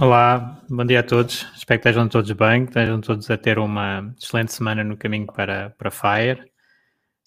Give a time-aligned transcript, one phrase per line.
[0.00, 1.44] Olá, bom dia a todos.
[1.56, 5.26] Espero que estejam todos bem, que estejam todos a ter uma excelente semana no caminho
[5.26, 6.48] para, para Fire.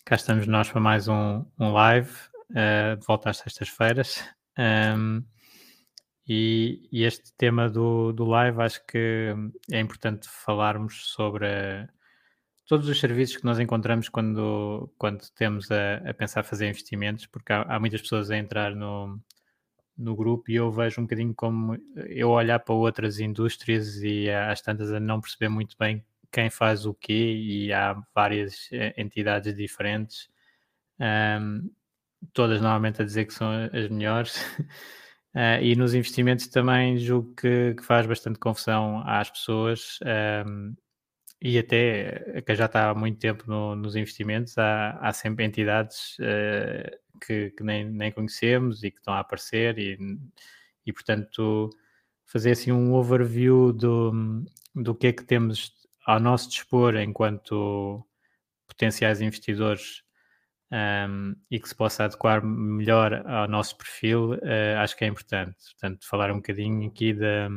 [0.05, 2.09] Cá estamos nós para mais um, um live,
[2.51, 4.23] uh, de volta às sextas-feiras.
[4.57, 5.21] Um,
[6.25, 9.35] e, e, este tema do, do live acho que
[9.69, 11.49] é importante falarmos sobre
[12.65, 17.51] todos os serviços que nós encontramos quando, quando temos a, a pensar fazer investimentos, porque
[17.51, 19.19] há, há muitas pessoas a entrar no,
[19.97, 24.61] no grupo e eu vejo um bocadinho como eu olhar para outras indústrias e às
[24.61, 29.55] tantas a não perceber muito bem quem faz o quê e há várias eh, entidades
[29.55, 30.29] diferentes,
[30.99, 31.69] um,
[32.33, 34.41] todas normalmente a dizer que são as melhores.
[35.35, 39.99] Uh, e nos investimentos também julgo que, que, faz bastante confusão às pessoas
[40.47, 40.73] um,
[41.41, 46.17] e até que já está há muito tempo no, nos investimentos, há, há sempre entidades
[46.19, 49.97] uh, que, que, nem, nem conhecemos e que estão a aparecer e,
[50.85, 51.69] e portanto
[52.27, 54.45] fazer assim um overview do,
[54.75, 55.73] do que é que temos
[56.05, 58.05] ao nosso dispor enquanto
[58.67, 60.03] potenciais investidores
[60.71, 65.57] um, e que se possa adequar melhor ao nosso perfil, uh, acho que é importante.
[65.71, 67.49] Portanto, falar um bocadinho aqui da,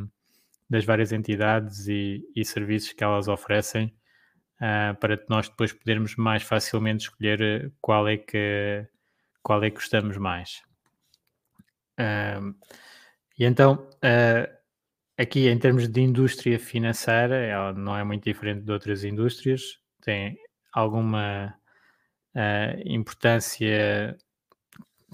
[0.68, 3.94] das várias entidades e, e, serviços que elas oferecem
[4.60, 8.86] uh, para nós depois podermos mais facilmente escolher qual é que
[9.42, 10.62] qual é que gostamos mais.
[12.00, 12.54] Uh,
[13.38, 14.50] e então, uh,
[15.18, 20.38] aqui em termos de indústria financeira, ela não é muito diferente de outras indústrias, tem
[20.72, 21.54] alguma
[22.84, 24.18] importância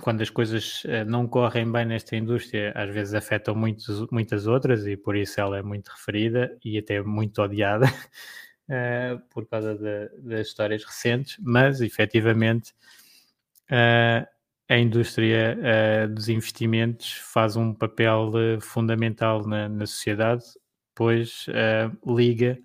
[0.00, 4.87] quando as coisas ah, não correm bem nesta indústria, às vezes afetam muitos, muitas outras
[4.87, 7.87] e por isso ela é muito referida e até muito odiada
[9.31, 12.72] por causa de, das histórias recentes, mas efetivamente
[13.71, 14.27] uh,
[14.69, 20.44] a indústria uh, dos investimentos faz um papel uh, fundamental na, na, sociedade,
[20.94, 21.47] pois
[22.06, 22.59] liga,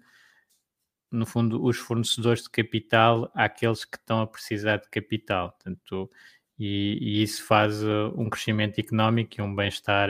[1.11, 5.51] no fundo, os fornecedores de capital àqueles que estão a precisar de capital.
[5.51, 6.11] Portanto,
[6.57, 10.09] e, e isso faz um crescimento económico e um bem-estar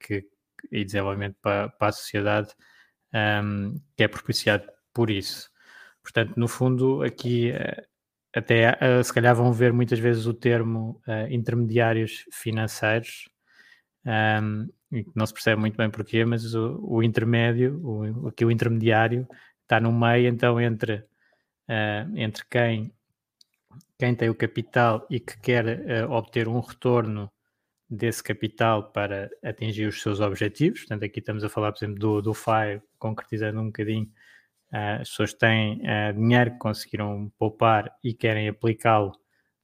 [0.00, 0.24] que,
[0.70, 2.48] e desenvolvimento para, para a sociedade
[3.44, 5.50] um, que é propiciado por isso.
[6.02, 7.52] Portanto, no fundo, aqui
[8.34, 13.28] até uh, se calhar vão ver muitas vezes o termo uh, intermediários financeiros,
[14.06, 18.50] um, e não se percebe muito bem porquê, mas o, o intermédio, o, aqui o
[18.50, 19.28] intermediário,
[19.62, 20.96] está no meio então entre,
[21.68, 22.92] uh, entre quem,
[23.98, 27.30] quem tem o capital e que quer obter um retorno
[27.88, 30.80] desse capital para atingir os seus objetivos.
[30.80, 34.10] Portanto, aqui estamos a falar, por exemplo, do, do FIRE, concretizando um bocadinho
[34.72, 39.12] Uh, as pessoas têm uh, dinheiro que conseguiram poupar e querem aplicá-lo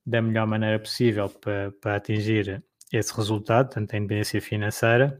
[0.05, 5.19] da melhor maneira possível para, para atingir esse resultado, tanto a independência financeira.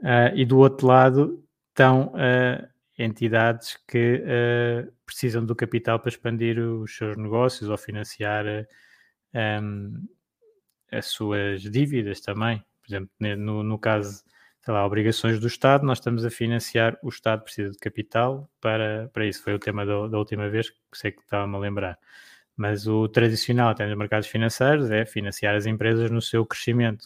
[0.00, 2.12] Uh, e do outro lado estão
[2.98, 4.22] entidades que
[5.04, 8.44] precisam do capital para expandir os seus negócios ou financiar
[9.34, 10.06] um,
[10.90, 12.64] as suas dívidas também.
[12.82, 14.24] Por exemplo, no, no caso
[14.66, 19.08] sei lá, obrigações do Estado, nós estamos a financiar, o Estado precisa de capital para,
[19.12, 19.40] para isso.
[19.44, 21.96] Foi o tema da, da última vez, que sei que estava-me a lembrar.
[22.56, 27.04] Mas o tradicional até nos mercados financeiros é financiar as empresas no seu crescimento.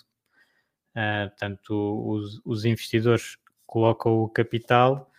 [0.97, 3.37] Uh, portanto, os, os, investidores
[3.67, 5.10] colocam o capital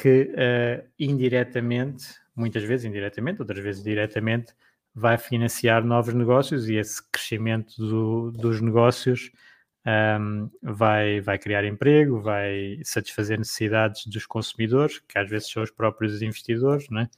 [0.00, 4.54] que uh, indiretamente, muitas vezes indiretamente, outras vezes diretamente,
[4.94, 9.30] vai financiar novos negócios e esse crescimento do, dos negócios
[9.86, 15.70] um, vai, vai criar emprego, vai satisfazer necessidades dos consumidores, que às vezes são os
[15.70, 17.08] próprios investidores, né?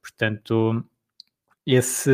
[0.00, 0.84] Portanto,
[1.66, 2.12] esse,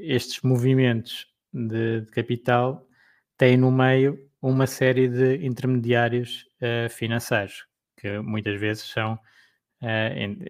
[0.00, 2.88] estes movimentos de, de, capital
[3.36, 7.66] têm no meio uma série de intermediários uh, financeiros,
[7.96, 9.18] que muitas vezes são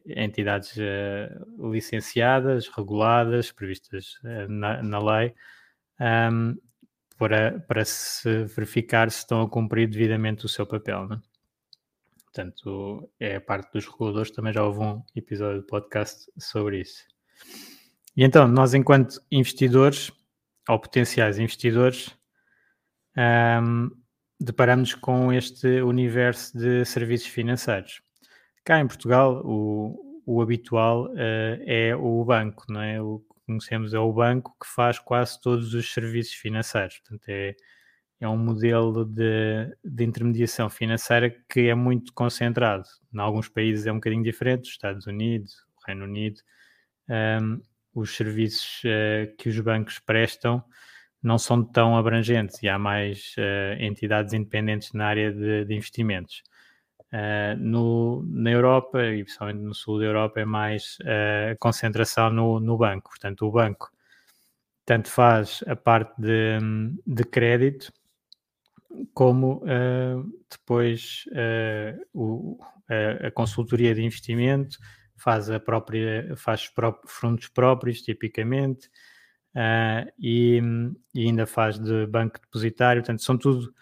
[0.06, 4.18] entidades uh, licenciadas, reguladas, previstas
[4.48, 5.34] na, na, lei,
[6.00, 6.56] um,
[7.16, 11.06] para, para se verificar se estão a cumprir devidamente o seu papel.
[11.06, 11.20] Né?
[12.24, 17.04] Portanto, é a parte dos reguladores, também já houve um episódio de podcast sobre isso.
[18.16, 20.10] E então, nós, enquanto investidores,
[20.68, 22.16] ou potenciais investidores,
[23.62, 23.90] um,
[24.38, 28.00] deparamos com este universo de serviços financeiros.
[28.64, 33.00] Cá em Portugal, o, o habitual uh, é o banco, não é?
[33.00, 36.98] O que conhecemos é o banco que faz quase todos os serviços financeiros.
[36.98, 37.56] Portanto, é,
[38.20, 42.84] é um modelo de, de intermediação financeira que é muito concentrado.
[43.12, 45.54] Em alguns países é um bocadinho diferente, os Estados Unidos,
[45.86, 46.40] Reino Unido.
[47.08, 47.60] Um,
[47.94, 50.62] os serviços uh, que os bancos prestam
[51.22, 56.42] não são tão abrangentes e há mais uh, entidades independentes na área de, de investimentos.
[57.12, 60.96] Uh, no, na Europa, e principalmente no sul da Europa, é mais
[61.52, 63.10] a concentração no, no banco.
[63.10, 63.90] Portanto, o banco
[64.84, 66.58] tanto faz a parte de,
[67.06, 67.92] de crédito,
[69.12, 69.62] como
[70.50, 71.24] depois
[72.12, 72.58] o,
[72.88, 74.78] a, consultoria de investimento,
[75.20, 76.70] faz a própria, faz
[77.06, 78.88] fundos próprios, tipicamente,
[79.54, 80.60] uh, e,
[81.14, 83.72] e, ainda faz de banco depositário, portanto, são tudo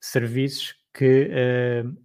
[0.00, 1.96] serviços que, uh,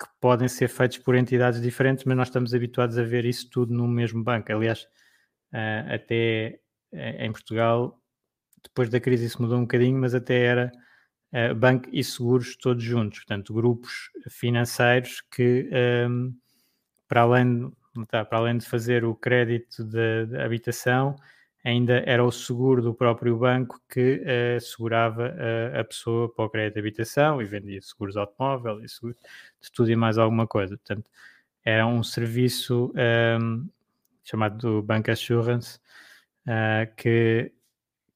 [0.00, 3.74] que podem ser feitos por entidades diferentes, mas nós estamos habituados a ver isso tudo
[3.74, 4.52] no mesmo banco.
[4.52, 4.84] Aliás,
[5.52, 6.60] uh, até
[6.90, 8.00] em Portugal,
[8.62, 10.72] depois da crise isso mudou um bocadinho, mas até era
[11.58, 15.68] banco e seguros todos juntos, portanto, grupos financeiros que,
[16.08, 16.34] um,
[17.06, 17.70] para além
[18.06, 21.16] tá, para além de fazer o crédito de, habitação,
[21.64, 26.50] ainda era o seguro do próprio banco que uh, segurava uh, a pessoa para o
[26.50, 30.76] crédito de habitação e vendia seguros de automóvel e de tudo e mais alguma coisa.
[30.76, 31.10] Portanto,
[31.64, 33.68] era um serviço um, ehm,
[34.24, 35.78] chamado Bank Assurance,
[36.46, 37.52] uh, que,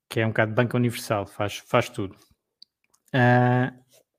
[0.08, 2.16] que é um bocado banca universal, faz, faz tudo.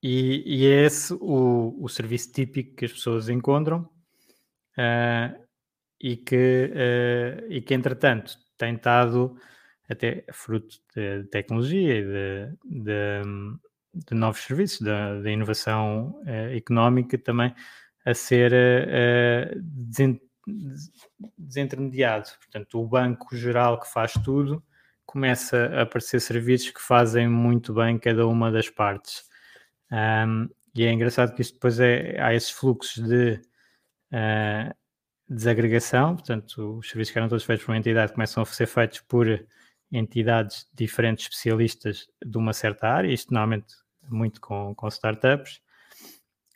[0.04, 3.90] E, e, é esse o, o serviço típico que as pessoas encontram.
[6.00, 6.70] E que,
[7.50, 9.36] e que entretanto tem estado
[9.89, 13.21] até fruto de tecnologia e de, de,
[13.94, 17.54] de novos serviços, da inovação uh, económica também
[18.06, 19.62] a ser uh,
[21.38, 22.30] desintermediado.
[22.39, 24.63] Portanto, o banco geral que faz tudo
[25.06, 29.24] começa a aparecer serviços que fazem muito bem cada uma das partes.
[29.92, 33.39] Um, e é engraçado que isto depois é, há esses fluxos de
[34.12, 34.74] uh,
[35.30, 39.00] desagregação, portanto, os serviços que eram todos feitos por uma entidade começam a ser feitos
[39.02, 39.28] por
[39.92, 43.74] entidades diferentes, especialistas de uma certa área, isto normalmente
[44.10, 45.62] muito com, com startups,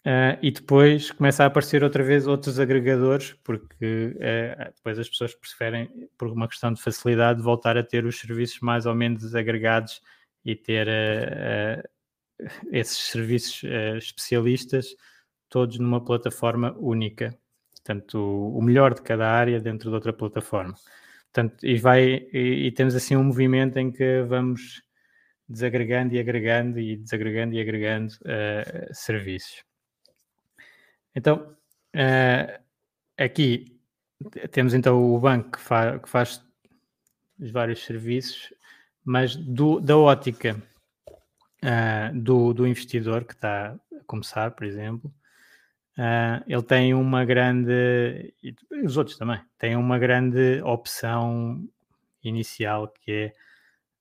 [0.06, 5.36] uh, e depois começa a aparecer outra vez outros agregadores, porque uh, depois as pessoas
[5.36, 10.02] preferem, por uma questão de facilidade, voltar a ter os serviços mais ou menos agregados
[10.44, 13.64] e ter uh, esses serviços
[13.98, 14.96] especialistas
[15.50, 17.38] todos numa plataforma única.
[17.88, 18.20] Portanto,
[18.54, 20.74] o, melhor de cada área dentro de outra plataforma.
[21.32, 24.84] Portanto, e, vai, e, e, temos assim um movimento em que vamos
[25.48, 29.64] desagregando e agregando e desagregando e agregando uh, serviços.
[31.16, 31.56] Então,
[31.96, 32.62] uh,
[33.18, 33.80] aqui
[34.52, 36.44] temos então o banco que, fa que faz
[37.40, 38.54] os vários serviços,
[39.06, 40.62] mas do, da ótica
[41.64, 45.10] uh, do, do investidor que está a começar, por exemplo,
[45.98, 51.68] Uh, ele tem uma grande, e os outros também, têm uma grande opção
[52.24, 53.34] inicial que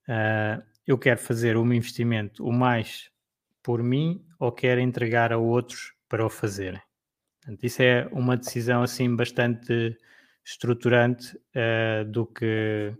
[0.07, 3.11] é uh, eu quero fazer um investimento o mais
[3.63, 6.81] por mim ou quero entregar a outros para o fazerem.
[7.41, 9.97] Portanto, isso é uma decisão assim bastante
[10.45, 12.95] estruturante uh, do que,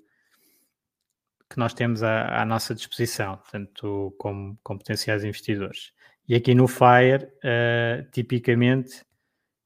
[1.51, 5.93] que nós temos à, à nossa disposição, portanto, como, como potenciais investidores.
[6.29, 9.01] E aqui no Fire, uh, tipicamente,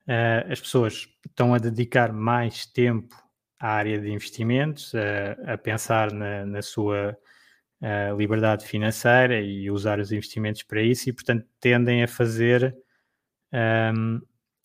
[0.07, 3.17] uh, as pessoas estão a dedicar mais tempo
[3.59, 4.99] à área de investimentos, uh,
[5.47, 7.17] a pensar na, na sua
[8.19, 12.76] liberdade financeira e usar os investimentos para isso, e portanto tendem a fazer
[13.50, 14.21] um, ehm,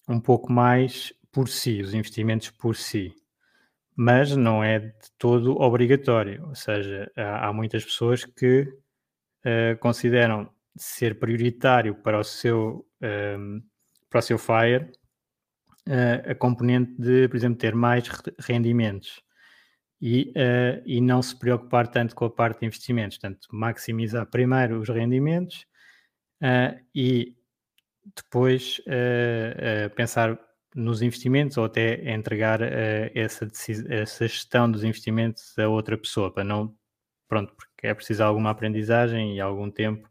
[0.09, 3.15] um pouco mais por si, os investimentos por si.
[3.95, 8.67] Mas não é de todo obrigatório, ou seja, há, há muitas pessoas que
[9.79, 13.61] consideram ser prioritário para o seu, um, ehm,
[14.09, 14.91] para o seu FIRE
[15.87, 18.07] uh, a componente de, por exemplo, ter mais
[18.39, 19.21] rendimentos
[20.01, 23.17] e, uh, e não se preocupar tanto com a parte de investimentos.
[23.17, 25.65] Portanto, maximizar primeiro os rendimentos
[26.41, 27.35] uh, e
[28.15, 28.79] depois
[29.95, 30.39] pensar
[30.75, 32.59] nos investimentos ou até entregar
[33.15, 33.47] essa,
[33.89, 36.77] essa gestão dos investimentos a outra pessoa, para não,
[37.27, 40.07] pronto, porque é preciso alguma aprendizagem e algum tempo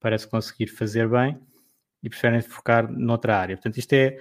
[0.00, 1.38] para se conseguir fazer bem
[2.02, 3.56] e preferem focar noutra área.
[3.56, 4.16] Portanto, isto é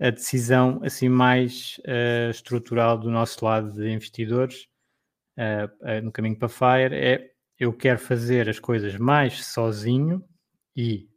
[0.00, 4.66] a decisão assim mais uh, estrutural do nosso lado de investidores
[5.38, 10.24] uh, uh, no caminho para Fire é eu quero fazer as coisas mais sozinho
[10.76, 11.08] e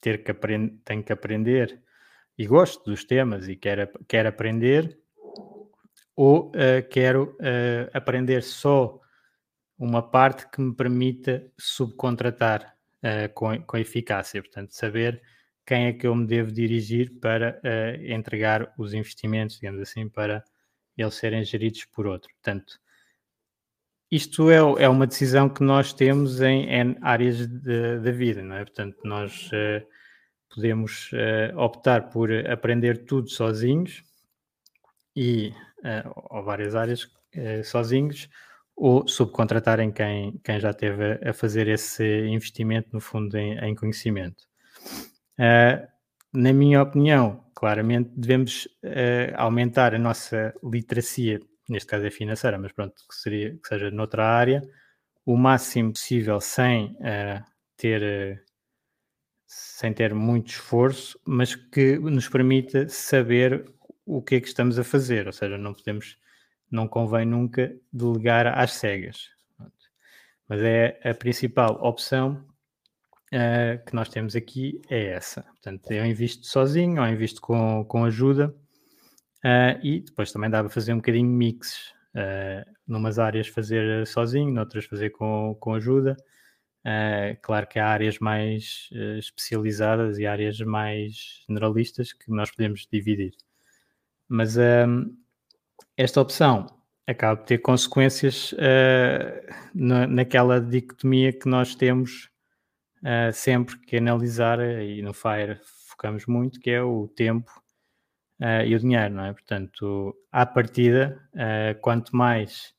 [0.00, 0.32] ter que
[0.84, 1.82] tenho que aprender
[2.38, 4.98] e gosto dos temas e quero, quero aprender
[6.16, 6.50] ou
[6.90, 7.36] quero
[7.92, 8.98] aprender só
[9.78, 12.74] uma parte que me permita subcontratar
[13.34, 15.20] com, com eficácia, portanto saber
[15.66, 20.44] quem é que eu me devo dirigir para uh, entregar os investimentos, digamos assim, para
[20.96, 22.30] eles serem geridos por outro.
[22.34, 22.78] Portanto,
[24.10, 28.64] isto é, é uma decisão que nós temos em, em áreas da vida, não é?
[28.64, 29.86] Portanto, nós uh,
[30.54, 34.04] podemos uh, optar por aprender tudo sozinhos
[35.16, 35.52] e,
[36.30, 37.08] ou várias áreas
[37.64, 38.28] sozinhos,
[38.76, 43.74] ou subcontratarem quem, quem já teve a, a fazer esse investimento, no fundo, em, em
[43.74, 44.44] conhecimento.
[45.38, 45.86] Uh,
[46.32, 52.72] na minha opinião, claramente devemos uh, aumentar a nossa literacia, neste caso é financeira, mas
[52.72, 54.62] pronto, que, seria, que seja noutra área,
[55.24, 57.44] o máximo possível sem uh,
[57.76, 58.42] ter
[59.54, 63.70] sem ter muito esforço, mas que nos permita saber
[64.06, 66.16] o que é que estamos a fazer, ou seja, não podemos,
[66.72, 69.30] não convém nunca delegar às cegas.
[70.48, 72.44] Mas é a principal opção
[73.32, 75.42] uh, que nós temos aqui é essa.
[75.42, 78.54] Portanto, eu invisto sozinho ou invisto com, com ajuda
[79.44, 81.92] uh, e depois também dá para fazer um bocadinho mix.
[82.14, 86.16] Uh, numas áreas fazer sozinho, noutras fazer com, com ajuda.
[86.84, 92.86] Uh, claro que há áreas mais uh, especializadas e áreas mais generalistas que nós podemos
[92.90, 93.32] dividir.
[94.28, 94.56] Mas
[96.02, 96.66] esta opção
[97.06, 98.54] acaba por ter consequências
[99.74, 102.30] na, naquela dicotomia que nós temos
[103.02, 107.50] uh, sempre que analisar, e no FIRE focamos muito, que é o tempo
[108.40, 109.32] uh, e o dinheiro, não é?
[109.32, 112.74] Portanto, à partida, uh, quanto mais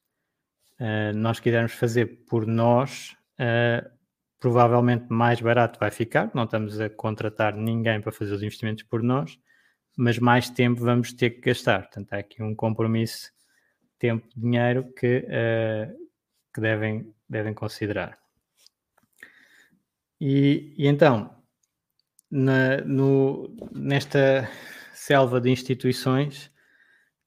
[1.16, 3.16] nós quisermos fazer por nós,
[4.38, 9.02] provavelmente mais barato vai ficar, não estamos a contratar ninguém para fazer os investimentos por
[9.02, 9.40] nós,
[9.98, 11.84] mas mais tempo vamos ter que gastar.
[11.84, 13.32] Portanto, há aqui um compromisso
[14.00, 15.96] tempo-dinheiro que, uh,
[16.54, 18.18] que devem, devem considerar.
[20.20, 21.34] E, e então,
[22.30, 24.50] na, no, nesta
[24.94, 26.48] selva de instituições,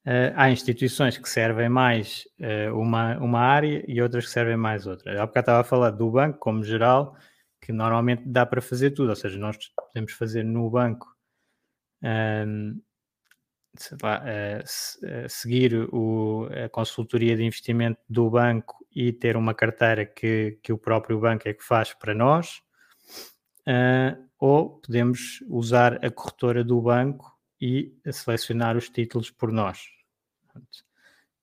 [0.05, 4.85] uh, há instituições que servem mais uh, uma, uma área e outras que servem mais
[4.85, 5.21] outra.
[5.21, 7.15] Há bocado estava a falar do banco como geral,
[7.61, 11.16] que normalmente dá para fazer tudo, ou seja, nós podemos fazer no banco.
[12.03, 12.81] Um,
[14.01, 14.23] lá,
[15.27, 20.77] seguir o, a consultoria de investimento do banco e ter uma carteira que, que o
[20.77, 22.61] próprio banco é que faz para nós,
[23.67, 29.79] uh, ou podemos usar a corretora do banco e selecionar os títulos por nós.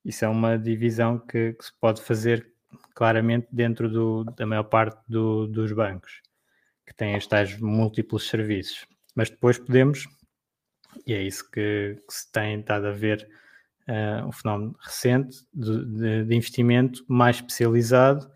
[0.04, 2.52] Isso é uma divisão que, que se pode fazer
[2.94, 6.20] claramente dentro do, da maior parte do, dos bancos,
[6.86, 8.86] que têm estes múltiplos serviços.
[9.14, 10.06] Mas depois podemos,
[11.06, 13.28] e é isso que, que se tem estado a ver
[13.88, 18.30] uh, um fenómeno recente de, de, de investimento mais especializado,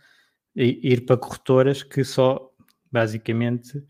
[0.56, 2.52] e ir para corretoras que só
[2.90, 3.80] basicamente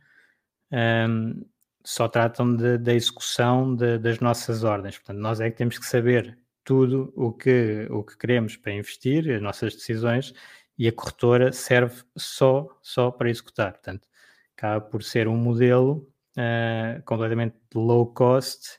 [0.70, 1.42] um,
[1.82, 4.98] só tratam da execução de, das nossas ordens.
[4.98, 9.30] Portanto, nós é que temos que saber tudo o que, o que queremos para investir,
[9.34, 10.34] as nossas decisões,
[10.76, 13.72] e a corretora serve só, só para executar.
[13.72, 14.06] Portanto,
[14.54, 18.78] acaba por ser um modelo uh, completamente low cost,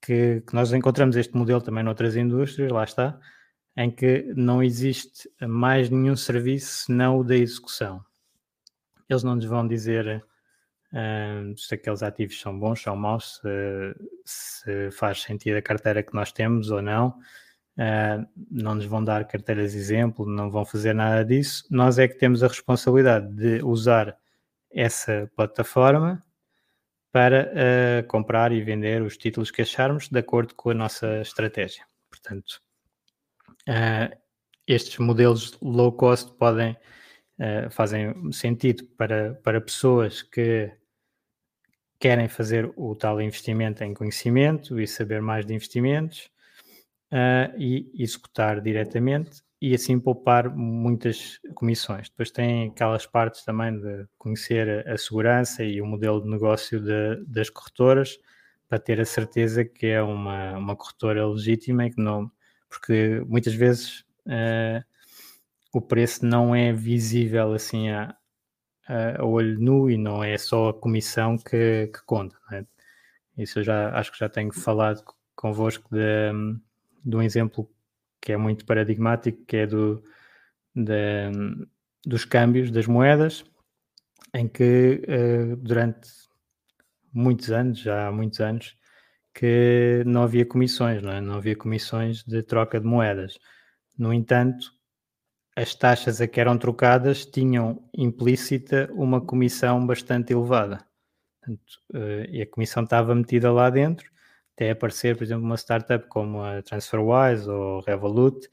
[0.00, 3.18] que, que, nós encontramos este modelo também noutras indústrias, lá está,
[3.76, 8.04] em que não existe mais nenhum serviço senão o da execução
[9.12, 10.24] eles não nos vão dizer
[10.92, 13.94] uh, se aqueles ativos são bons, são maus, se,
[14.24, 17.18] se, faz sentido a carteira que nós temos ou não.
[17.76, 21.64] Uh, não nos vão dar carteiras exemplo, não vão fazer nada disso.
[21.70, 24.16] Nós é que temos a responsabilidade de usar
[24.70, 26.22] essa plataforma
[27.12, 31.84] para uh, comprar e vender os títulos que acharmos de acordo com a nossa estratégia.
[32.10, 32.62] Portanto,
[33.68, 34.16] uh,
[34.66, 36.72] estes modelos low cost podem
[37.38, 40.72] uh, fazem sentido para, para pessoas que
[42.00, 46.28] querem fazer o tal investimento em conhecimento e saber mais de investimentos
[47.56, 52.10] e executar diretamente e assim poupar muitas comissões.
[52.10, 57.24] Depois tem aquelas partes também de conhecer a segurança e o modelo de negócio de,
[57.28, 58.18] das corretoras
[58.68, 62.28] para ter a certeza que é uma, uma corretora legítima e que não.
[62.68, 64.84] Porque muitas vezes uh,
[65.72, 68.16] o preço não é visível assim a,
[68.88, 72.36] a, olho nu e não é só a comissão que, que conta.
[72.50, 72.64] É?
[73.38, 75.04] Isso eu já acho que já tenho falado
[75.36, 76.32] convosco de,
[77.04, 77.70] de um exemplo
[78.22, 80.02] que é muito paradigmático, que é do,
[82.06, 83.44] dos câmbios das moedas,
[84.32, 86.08] em que uh, durante
[87.12, 88.76] muitos anos, já há muitos anos,
[89.34, 91.20] que não havia comissões, não, é?
[91.20, 93.38] não havia comissões de troca de moedas.
[93.98, 94.72] No entanto,
[95.56, 100.86] as taxas a que eram trocadas tinham implícita uma comissão bastante elevada.
[101.40, 104.10] Portanto, uh, e a comissão estava metida lá dentro,
[104.54, 108.48] até aparecer, por exemplo, uma startup como a TransferWise ou Revolut,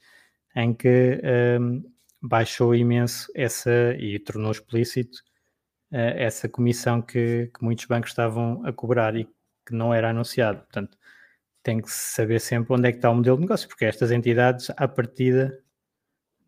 [0.56, 1.20] em que
[1.60, 1.82] um,
[2.20, 5.18] baixou imenso essa e tornou explícito
[5.92, 9.24] uh, essa comissão que, que, muitos bancos estavam a cobrar e
[9.66, 10.60] que não era anunciado.
[10.60, 10.98] Portanto,
[11.62, 14.70] tem que saber sempre onde é que está o modelo de negócio, porque estas entidades,
[14.76, 15.62] à partida,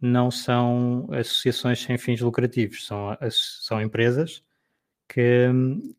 [0.00, 4.42] não são associações sem fins lucrativos, são, são empresas
[5.08, 5.48] que,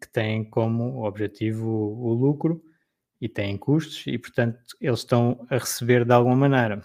[0.01, 2.62] que têm como objetivo o lucro
[3.24, 6.84] e têm custos e, portanto, eles estão a receber de alguma maneira.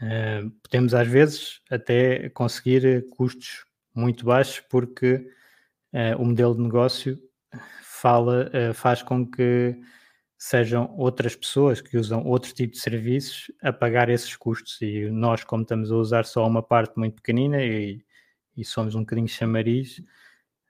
[0.00, 5.14] Uh, podemos às vezes até conseguir custos muito baixos porque
[5.92, 7.18] uh, o modelo de negócio
[7.82, 9.76] fala, uh, faz com que
[10.38, 15.42] sejam outras pessoas que usam outro tipo de serviços a pagar esses custos e nós,
[15.42, 18.00] como estamos a usar só uma parte muito pequenina e,
[18.56, 20.00] e somos um bocadinho chamariz,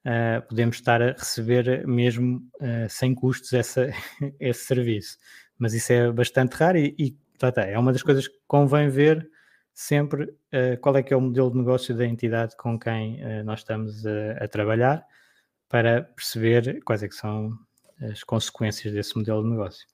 [0.07, 3.91] uh, podemos estar a receber mesmo uh, sem custos essa,
[4.39, 5.19] esse serviço.
[5.59, 8.89] Mas isso é bastante raro e, e tá, tá, é uma das coisas que convém
[8.89, 9.29] ver
[9.75, 13.61] sempre uh, qual é que é o modelo de negócio da entidade com quem nós
[13.61, 15.05] estamos a, a trabalhar
[15.69, 17.57] para perceber quais é que são
[18.11, 19.87] as consequências desse modelo de negócio.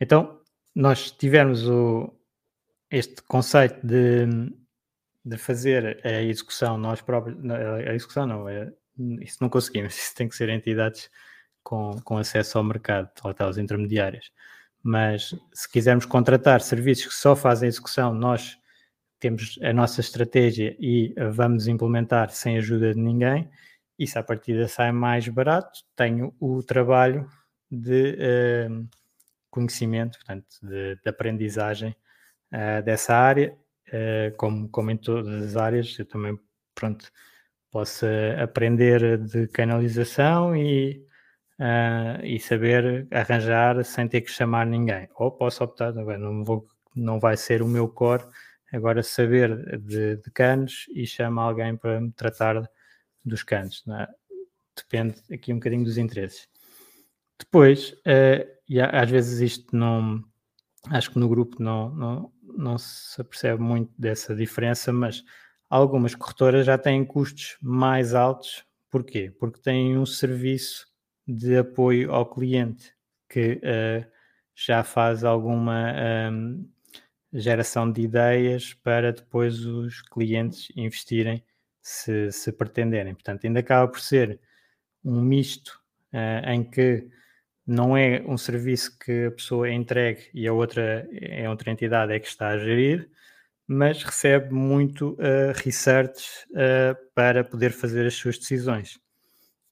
[0.00, 0.40] Então,
[0.74, 2.12] nós tivemos o,
[2.90, 4.26] este conceito de
[5.24, 8.72] de fazer a execução nós próprios, a execução não, é,
[9.20, 11.10] isso não conseguimos, isso tem que ser entidades
[11.62, 14.30] com, com acesso ao mercado, lá os intermediários.
[14.82, 18.58] Mas se quisermos contratar serviços que só fazem execução, nós
[19.20, 23.48] temos a nossa estratégia e vamos implementar sem ajuda de ninguém,
[23.96, 27.28] isso à partida sai mais barato, tenho o trabalho
[27.70, 28.88] de uh,
[29.48, 31.94] conhecimento, portanto, de, de aprendizagem
[32.52, 33.56] uh, dessa área
[33.92, 36.38] uh, como, como em todas as áreas, eu também,
[36.74, 37.10] pronto,
[37.70, 38.06] posso
[38.42, 41.04] aprender de canalização e,
[41.58, 45.08] uh, e saber arranjar sem ter que chamar ninguém.
[45.14, 48.24] Ou posso optar, não, vou, não vai ser o meu core,
[48.72, 52.68] agora saber de, de canos e chama alguém para me tratar
[53.24, 53.84] dos canos.
[53.88, 54.08] É?
[54.76, 56.48] Depende aqui um bocadinho dos interesses.
[57.38, 60.22] Depois, uh, e às vezes isto não,
[60.90, 65.24] acho que no grupo não, não, não se apercebe muito dessa diferença, mas
[65.68, 68.64] algumas corretoras já têm custos mais altos.
[68.90, 69.34] Porquê?
[69.38, 70.86] Porque têm um serviço
[71.26, 72.94] de apoio ao cliente
[73.28, 74.06] que uh,
[74.54, 75.94] já faz alguma
[76.30, 76.68] um,
[77.32, 81.42] geração de ideias para depois os clientes investirem
[81.80, 83.14] se, se pretenderem.
[83.14, 84.38] Portanto, ainda acaba por ser
[85.04, 85.80] um misto
[86.12, 87.08] uh, em que
[87.66, 92.12] não é um serviço que a pessoa é entregue e a outra é outra entidade
[92.12, 93.08] é que está a gerir,
[93.66, 98.98] mas recebe muito uh, research uh, para poder fazer as suas decisões.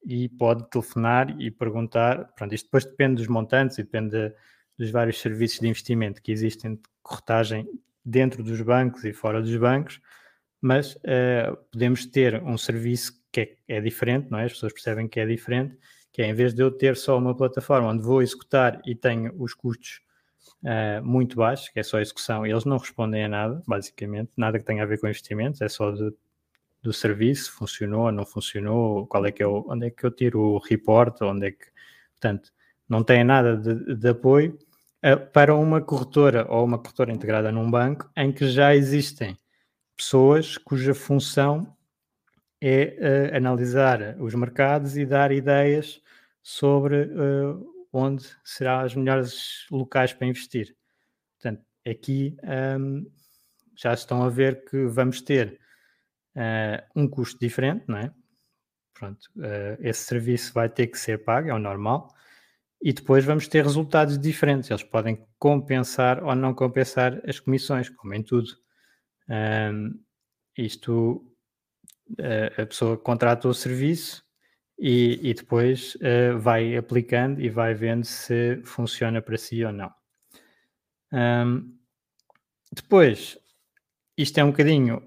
[0.07, 4.35] E pode telefonar e perguntar, pronto, isto depois depende dos montantes e depende de,
[4.79, 7.69] dos vários serviços de investimento que existem de corretagem
[8.05, 10.01] dentro dos bancos e fora dos bancos,
[10.61, 14.45] mas uh, podemos ter um serviço que é, é diferente, não é?
[14.45, 15.77] As pessoas percebem que é diferente
[16.13, 19.33] que é em vez de eu ter só uma plataforma onde vou executar e tenho
[19.41, 20.01] os custos
[20.65, 24.65] uh, muito baixos, que é só execução, eles não respondem a nada, basicamente, nada que
[24.65, 26.13] tenha a ver com investimentos, é só de,
[26.83, 30.41] do serviço, funcionou, não funcionou, qual é que é o, onde é que eu tiro
[30.41, 31.67] o report, onde é que,
[32.13, 32.53] portanto,
[32.89, 34.59] não tem nada de, de apoio
[35.05, 39.37] uh, para uma corretora ou uma corretora integrada num banco em que já existem
[39.97, 41.77] pessoas cuja função
[42.61, 46.01] é uh, analisar os mercados e dar ideias
[46.43, 50.77] sobre uh, onde serão os melhores locais para investir.
[51.35, 52.37] Portanto, aqui
[52.79, 53.11] um,
[53.75, 55.59] já estão a ver que vamos ter
[56.37, 58.13] uh, um custo diferente, não é?
[58.93, 59.31] Pronto,
[59.79, 62.15] esse serviço vai ter que ser pago, é o normal,
[62.83, 64.69] e depois vamos ter resultados diferentes.
[64.69, 68.51] Eles podem compensar ou não compensar as comissões, como em tudo.
[69.27, 69.99] Um,
[70.55, 71.30] isto,
[72.57, 74.25] a pessoa contrata o serviço
[74.81, 79.93] e, e depois uh, vai aplicando e vai vendo se funciona para si ou não.
[81.13, 81.77] Um,
[82.73, 83.39] depois,
[84.17, 85.03] isto é um bocadinho,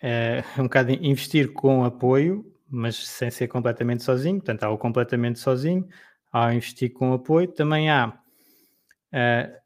[0.00, 4.36] é, um bocado investir com apoio, mas sem ser completamente sozinho.
[4.36, 5.86] Portanto, há o completamente sozinho,
[6.32, 7.48] há o investir com apoio.
[7.48, 9.62] Também há uh,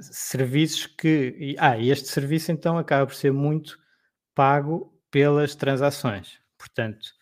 [0.00, 1.54] serviços que.
[1.58, 3.78] Ah, este serviço então acaba por ser muito
[4.34, 6.40] pago pelas transações.
[6.58, 7.12] Portanto,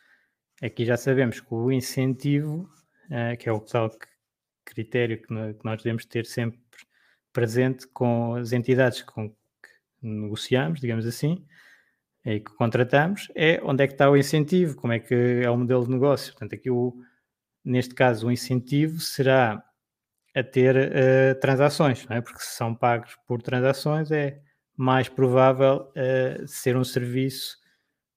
[0.63, 2.67] aqui já sabemos que o incentivo,
[3.11, 3.91] uh, que é o tal
[4.65, 6.59] critério que, que nós devemos ter sempre
[7.35, 9.37] presente com as entidades com que
[10.01, 11.45] negociamos, digamos assim,
[12.25, 15.59] e que contratamos, é onde é que está o incentivo, como é que é o
[15.59, 16.33] modelo de negócio.
[16.33, 16.95] Portanto, aqui o,
[17.63, 19.63] neste caso o incentivo será
[20.35, 22.23] a ter uh, transações, é?
[22.23, 24.41] porque se são pagos por transações é
[24.75, 27.61] mais provável uh, ser um serviço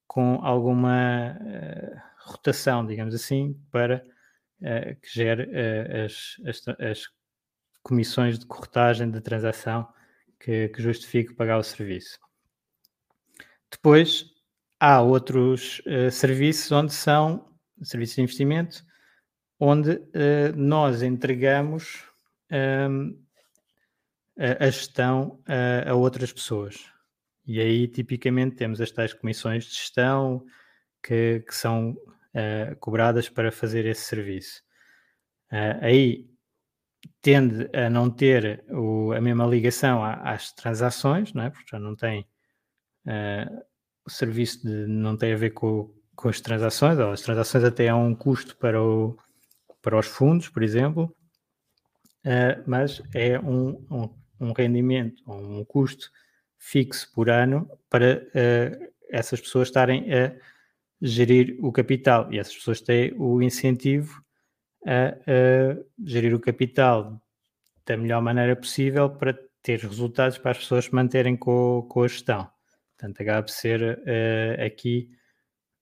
[0.07, 4.03] com alguma uh, rotação, digamos assim, para
[5.01, 5.47] que gere
[6.05, 7.03] as, as, as
[7.83, 9.87] comissões de corretagem de transação
[10.39, 12.17] que, que justifique pagar o serviço.
[13.71, 14.25] Depois,
[14.79, 18.83] há outros uh, serviços onde são serviços de investimento,
[19.59, 22.03] onde uh, nós entregamos
[22.51, 23.15] um, ehm,
[24.37, 25.41] a, a, gestão
[25.85, 26.85] a, outras pessoas.
[27.45, 30.45] E aí, tipicamente, temos as tais comissões de gestão
[31.03, 34.63] que, que são uh, cobradas para fazer esse serviço.
[35.81, 36.27] aí
[37.21, 41.49] tende a não ter o, a mesma ligação às transações, não é?
[41.49, 42.27] porque já não tem
[43.05, 43.65] uh,
[44.05, 47.89] o serviço de, não tem a ver com, com as transações, ou as transações até
[47.89, 49.17] há um custo para, o,
[49.81, 51.15] para os fundos, por exemplo,
[52.25, 56.11] uh, mas é um, um, um, rendimento, um custo
[56.57, 60.35] fixo por ano para uh, essas pessoas estarem a
[61.01, 64.23] gerir o capital e essas pessoas têm o incentivo
[64.85, 67.21] a, a gerir o capital
[67.85, 72.07] da melhor maneira possível para ter resultados para as pessoas se manterem com, com a
[72.07, 72.49] gestão.
[72.97, 75.09] Portanto, acaba por ser uh, aqui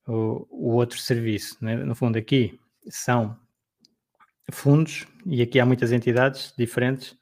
[0.07, 1.57] o, o, outro serviço.
[1.61, 1.75] Né?
[1.75, 2.59] No fundo, aqui
[2.89, 3.37] são
[4.51, 7.17] fundos e aqui há muitas entidades diferentes.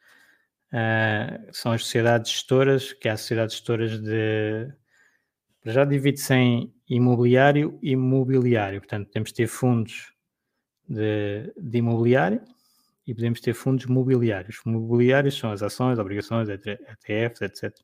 [0.71, 4.71] Uh, são as sociedades gestoras, que há sociedades gestoras de.
[5.65, 8.79] Já divide-se em imobiliário e imobiliário.
[8.79, 10.13] Portanto, temos de ter fundos
[10.87, 12.41] de, de imobiliário
[13.05, 14.59] e podemos ter fundos mobiliários.
[14.65, 17.77] Mobiliários são as ações, obrigações, ETFs, etc.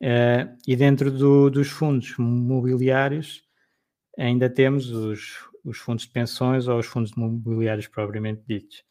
[0.00, 3.42] Uh, e dentro do, dos fundos mobiliários
[4.18, 8.84] ainda temos os, os, fundos de pensões ou os fundos mobiliários propriamente ditos.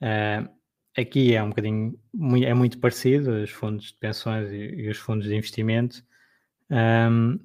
[0.00, 0.57] Uh,
[0.98, 1.98] aqui é um bocadinho,
[2.44, 6.02] é muito parecido, os fundos de pensões e, e os fundos de investimento.
[6.70, 7.38] Um,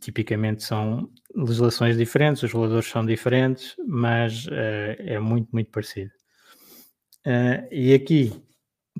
[0.00, 6.10] tipicamente são legislações diferentes, os reguladores são diferentes, mas uh, é muito, muito parecido.
[7.26, 8.32] Uh, e aqui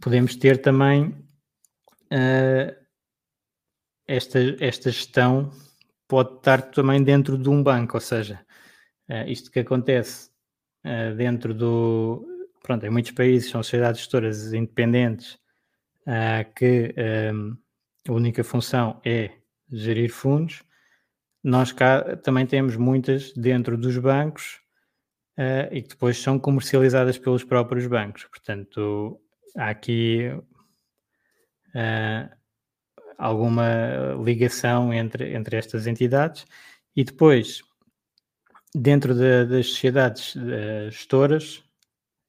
[0.00, 1.08] podemos ter também
[2.12, 2.76] uh,
[4.06, 5.50] esta, esta gestão
[6.06, 8.44] pode estar também dentro de um banco, ou seja,
[9.26, 10.30] isto que acontece
[11.16, 12.35] dentro do.
[12.66, 15.38] Pronto, em muitos países são sociedades gestoras independentes
[16.54, 16.94] que
[18.08, 19.30] a única função é
[19.70, 20.62] gerir fundos
[21.46, 24.60] nós cá também temos muitas dentro dos bancos
[25.38, 28.24] uh, e que depois são comercializadas pelos próprios bancos.
[28.24, 29.20] Portanto,
[29.56, 30.28] há aqui
[31.68, 32.36] uh,
[33.16, 36.44] alguma ligação entre, entre estas entidades
[36.96, 37.62] e depois,
[38.74, 41.62] dentro de, das sociedades uh, gestoras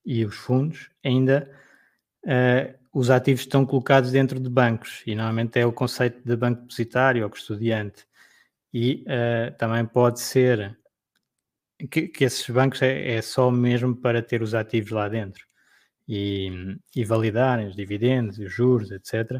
[0.07, 1.51] e os fundos, ainda
[2.91, 7.23] os ativos estão colocados dentro de bancos e normalmente é o conceito de banco depositário
[7.23, 8.05] ou custodiante
[8.73, 10.77] e uh, também pode ser
[11.89, 15.45] que, que esses bancos é, é, só mesmo para ter os ativos lá dentro
[16.07, 19.31] e, e validarem os dividendos, os juros, etc.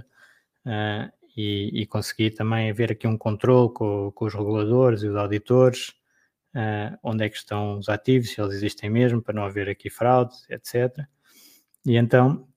[0.65, 5.07] Uh, eh, e, e, conseguir também haver aqui um controle com, com os reguladores e
[5.07, 5.93] os auditores,
[6.57, 9.89] uh, onde é que estão os ativos, se eles existem mesmo, para não haver aqui
[9.89, 11.05] fraudes, etc.
[11.85, 12.47] E então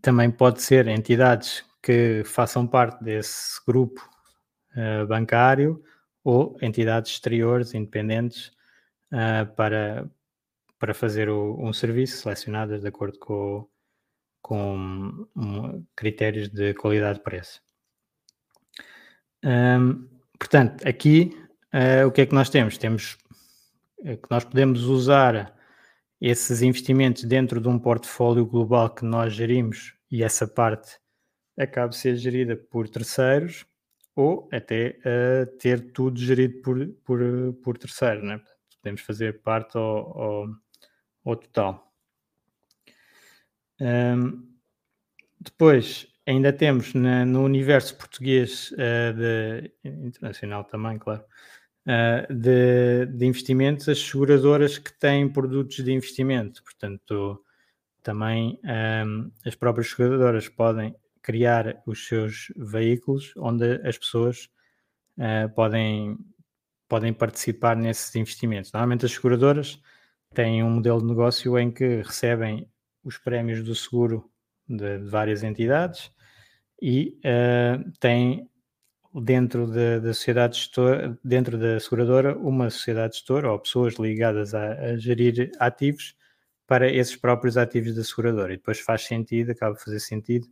[0.00, 4.00] também pode ser entidades que façam parte desse grupo
[4.76, 5.82] uh, bancário
[6.24, 8.52] ou entidades exteriores independentes
[9.12, 10.08] uh, para,
[10.78, 13.68] para fazer o, um serviço selecionadas de acordo com,
[14.40, 17.60] com um, critérios de qualidade de preço.
[19.44, 20.08] Um,
[20.38, 21.36] portanto, aqui
[21.72, 22.78] uh, o que é que nós temos?
[22.78, 23.16] Temos
[24.02, 25.54] que nós podemos usar
[26.20, 30.98] esses investimentos dentro de um portfólio global que nós gerimos e essa parte
[31.58, 33.66] acaba de ser gerida por terceiros
[34.14, 37.20] ou até uh, ter tudo gerido por, por,
[37.62, 38.40] por terceiro, né?
[38.82, 40.48] podemos fazer parte ao,
[41.24, 41.92] ao total.
[43.80, 44.48] Um,
[45.40, 51.24] depois, ainda temos na, no universo português uh, de, internacional também, claro,
[51.86, 56.62] uh, de, de, investimentos, as seguradoras que têm produtos de investimento.
[56.62, 57.44] Portanto,
[58.02, 64.48] também um, as próprias seguradoras podem criar os seus veículos onde as pessoas
[65.18, 66.18] uh, podem,
[66.88, 68.72] podem participar nesses investimentos.
[68.72, 69.80] Normalmente as seguradoras
[70.34, 72.68] têm um modelo de negócio em que recebem
[73.04, 74.30] os prémios do seguro
[74.68, 76.10] de, de várias entidades
[76.80, 78.50] e uh, têm
[79.14, 84.72] dentro da, da sociedade gestora, dentro da seguradora, uma sociedade gestora ou pessoas ligadas a,
[84.72, 86.16] a gerir ativos
[86.66, 88.54] para esses próprios ativos da seguradora.
[88.54, 90.46] E depois faz sentido, acaba de fazer sentido,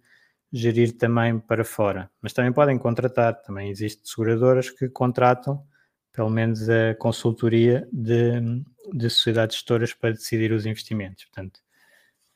[0.52, 2.10] gerir também para fora.
[2.20, 5.64] Mas também podem contratar, também existem seguradoras que contratam
[6.12, 11.24] pelo menos a consultoria de, de sociedades gestoras para decidir os investimentos.
[11.26, 11.60] Portanto,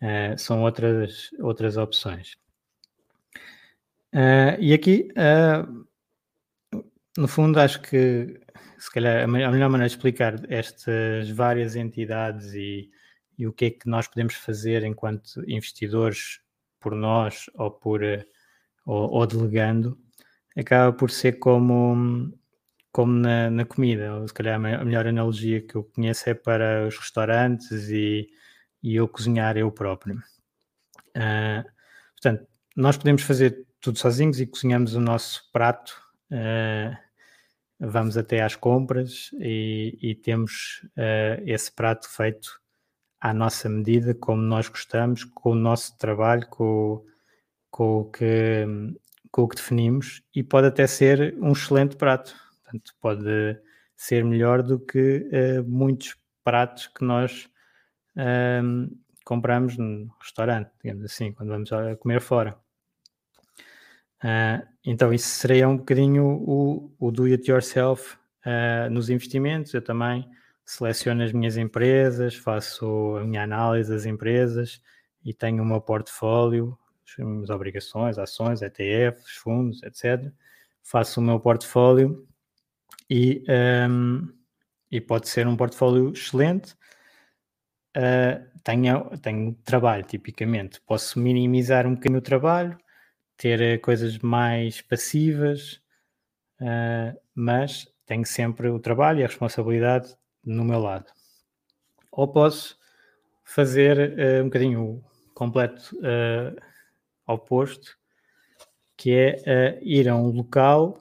[0.00, 2.37] uh, são outras, outras opções.
[4.14, 5.84] Uh, e aqui, uh,
[7.16, 8.40] no fundo, acho que
[8.79, 12.90] se calhar a melhor maneira de explicar estas várias entidades e,
[13.38, 16.40] e o que é que nós podemos fazer enquanto investidores
[16.81, 18.03] por nós ou por
[18.85, 19.98] ou, ou delegando
[20.57, 22.33] acaba por ser como
[22.92, 26.96] como na, na, comida, se calhar a melhor analogia que eu conheço é para os
[26.96, 28.29] restaurantes e,
[28.81, 30.16] e eu cozinhar eu próprio.
[31.16, 31.64] Uh,
[32.12, 32.46] portanto,
[32.77, 36.00] nós podemos fazer tudo sozinhos e cozinhamos o nosso prato,
[36.31, 36.96] uh,
[37.78, 42.60] vamos até às compras e, e temos uh, esse prato feito
[43.20, 47.04] à nossa medida, como nós gostamos, com o nosso trabalho, com,
[47.70, 48.66] com, o, que,
[49.30, 52.34] com o que definimos, e pode até ser um excelente prato.
[52.62, 53.58] Portanto, pode
[53.96, 57.48] ser melhor do que uh, muitos pratos que nós
[58.16, 62.63] uh, compramos no restaurante, digamos assim, quando vamos comer fora.
[64.22, 69.74] Uh, então, isso seria um bocadinho o, o do it yourself uh, nos investimentos.
[69.74, 70.29] Eu também
[70.64, 74.81] seleciono as minhas empresas, faço a minha análise das empresas
[75.24, 80.33] e tenho o meu portfólio, as minhas obrigações, ações, ETFs, fundos, etc.
[80.83, 82.27] Faço o meu portfólio
[83.09, 83.44] e,
[83.88, 84.29] um,
[84.90, 86.74] e pode ser um portfólio excelente.
[87.96, 90.81] Uh, tenho, tenho trabalho, tipicamente.
[90.81, 92.77] Posso minimizar um bocadinho o trabalho,
[93.37, 95.81] ter coisas mais passivas,
[96.61, 101.07] uh, mas tenho sempre o trabalho e a responsabilidade no meu lado.
[102.12, 102.79] Ou posso
[103.44, 106.57] fazer uh, um bocadinho o completo uh,
[107.27, 107.97] oposto,
[108.97, 111.01] que é uh, ir a um local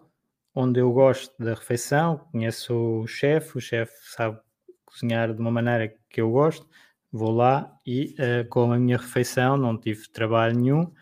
[0.55, 4.39] onde eu gosto da refeição, conheço o chefe, o chefe sabe
[4.85, 6.67] cozinhar de uma maneira que eu gosto,
[7.11, 8.15] vou lá e
[8.49, 10.93] como a minha refeição, não tive trabalho nenhum,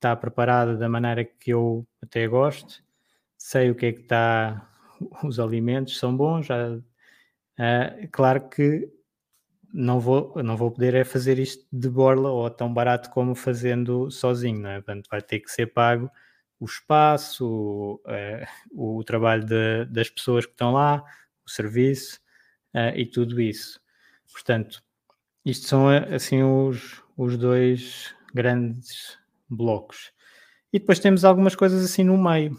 [0.00, 2.82] está preparada da maneira que eu até gosto,
[3.36, 4.68] sei o que é que está,
[5.24, 6.80] os alimentos são bons, já
[7.60, 8.88] Uh, claro que
[9.72, 14.10] não vou, não vou poder é fazer isto de borla ou tão barato como fazendo
[14.10, 14.76] sozinho, não é?
[14.76, 16.10] Portanto, vai ter que ser pago
[16.58, 21.04] o espaço, o, uh, o trabalho de, das pessoas que estão lá,
[21.46, 22.18] o serviço
[22.74, 23.78] uh, e tudo isso.
[24.32, 24.82] Portanto,
[25.44, 29.18] isto são assim os, os dois grandes
[29.50, 30.12] blocos.
[30.72, 32.56] E depois temos algumas coisas assim no meio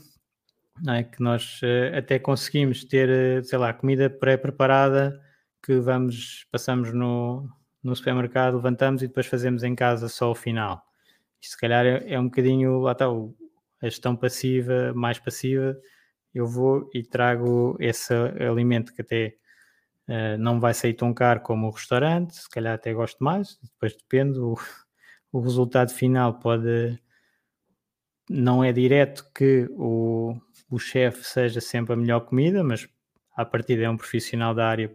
[0.89, 1.03] é?
[1.03, 5.19] que nós uh, até conseguimos ter, uh, sei lá, comida pré-preparada
[5.63, 7.47] que vamos, passamos no,
[7.83, 10.83] no supermercado, levantamos e depois fazemos em casa só o final.
[11.39, 15.77] Isto se calhar é, é um bocadinho, lá está, a gestão passiva, mais passiva,
[16.33, 19.35] eu vou e trago esse alimento que até
[20.07, 23.95] uh, não vai sair tão caro como o restaurante, se calhar até gosto mais, depois
[23.95, 24.55] depende, o,
[25.31, 26.99] o resultado final pode
[28.29, 30.35] não é direto que o,
[30.69, 32.87] o chefe seja sempre a melhor comida, mas
[33.35, 34.93] a partir é um profissional da área,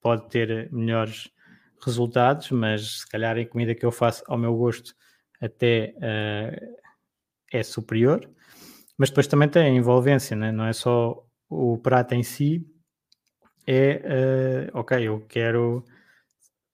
[0.00, 1.30] pode ter melhores
[1.84, 4.94] resultados, mas se calhar a comida que eu faço ao meu gosto
[5.40, 6.76] até uh,
[7.52, 8.28] é superior.
[8.96, 10.52] Mas depois também tem a envolvência, né?
[10.52, 12.66] não é só o prato em si,
[13.66, 15.84] é uh, ok, eu quero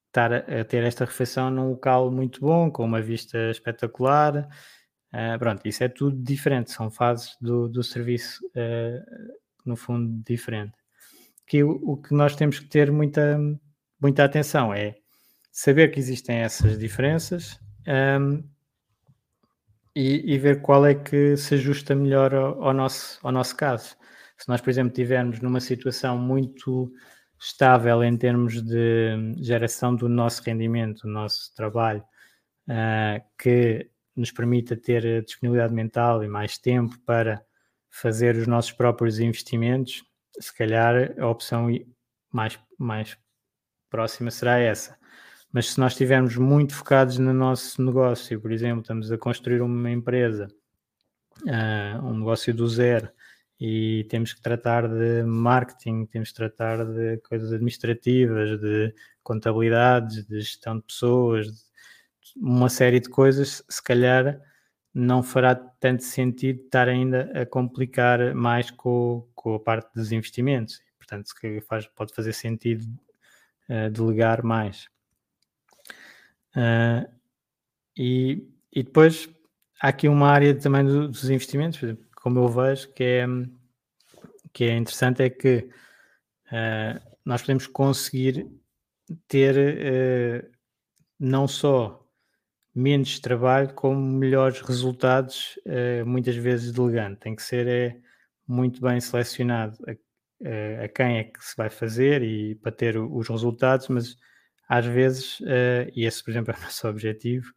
[0.08, 4.48] estar a, ter esta refeição num local muito bom, com uma vista espetacular,
[5.12, 10.74] Uh, pronto, isso é tudo diferente, são fases do, do serviço, uh, no fundo, diferente.
[11.46, 13.38] Que o, o, que nós temos que ter muita,
[14.00, 14.96] muita atenção é
[15.50, 17.58] saber que existem essas diferenças
[18.20, 18.44] um,
[19.96, 23.96] e, e, ver qual é que se ajusta melhor ao, ao, nosso, ao nosso caso.
[24.36, 26.92] Se nós, por exemplo, estivermos numa situação muito
[27.40, 32.02] estável em termos de geração do nosso rendimento, do nosso trabalho,
[32.68, 37.42] uh, que nos permita ter disponibilidade mental e mais tempo para
[37.90, 40.04] fazer os nossos próprios investimentos,
[40.38, 41.68] se calhar a opção
[42.32, 43.16] mais, mais
[43.88, 44.96] próxima será essa.
[45.52, 49.90] Mas se nós estivermos muito focados no nosso negócio, por exemplo, estamos a construir uma
[49.90, 50.48] empresa,
[51.44, 53.08] uh, um negócio do zero,
[53.60, 60.40] e temos que tratar de marketing, temos que tratar de coisas administrativas, de contabilidades, de
[60.40, 61.62] gestão de pessoas, de
[62.36, 64.40] uma série de coisas, se calhar
[64.94, 70.80] não fará tanto sentido estar ainda a complicar mais com, com a parte dos investimentos.
[70.98, 72.84] Portanto, se faz, pode fazer sentido
[73.68, 74.88] uh, delegar mais.
[76.56, 77.08] Uh,
[77.96, 79.28] e, e depois
[79.80, 81.80] há aqui uma área também dos investimentos,
[82.28, 83.26] como eu vejo, que é,
[84.52, 85.70] que é interessante, é que
[86.52, 88.46] uh, nós podemos conseguir
[89.26, 90.50] ter uh,
[91.18, 92.06] não só
[92.74, 97.16] menos trabalho, como melhores resultados, uh, muitas vezes delegando.
[97.16, 97.98] Tem que ser é,
[98.46, 103.26] muito bem selecionado a, a, quem é que se vai fazer e para ter os
[103.26, 104.16] resultados, mas
[104.68, 105.40] às vezes,
[105.94, 107.50] e esse, por exemplo, é o nosso objetivo,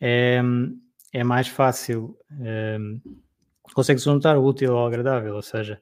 [0.00, 0.40] é,
[1.12, 2.16] é mais fácil
[3.74, 5.80] consegue-se juntar o útil ao agradável, ou seja,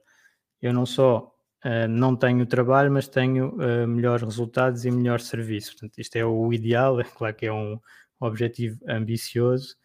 [0.60, 5.72] eu não só uh, não tenho trabalho, mas tenho uh, melhores resultados e melhor serviço.
[5.72, 7.78] Portanto, isto é o ideal, é claro que é um
[8.20, 9.76] objetivo ambicioso,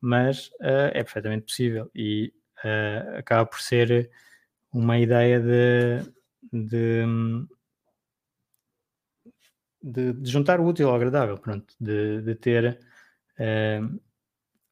[0.00, 2.32] mas uh, é perfeitamente possível e
[3.18, 4.10] acaba por ser
[4.72, 6.00] uma ideia de,
[6.50, 7.04] de,
[9.82, 12.80] de, de juntar o útil ao agradável, pronto, de, de ter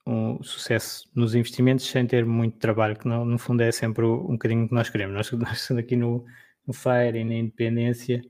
[0.06, 4.32] um sucesso nos investimentos sem ter muito trabalho, que no, no fundo é sempre um
[4.32, 5.14] bocadinho o que nós queremos.
[5.14, 6.24] Nós, nós aqui no,
[6.66, 8.22] no FIRE e na Independência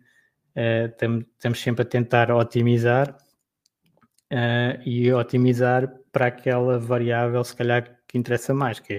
[0.56, 3.16] uh, estamos sempre a tentar otimizar
[4.30, 8.94] uh, e otimizar para aquela variável, se calhar, que interessa mais, que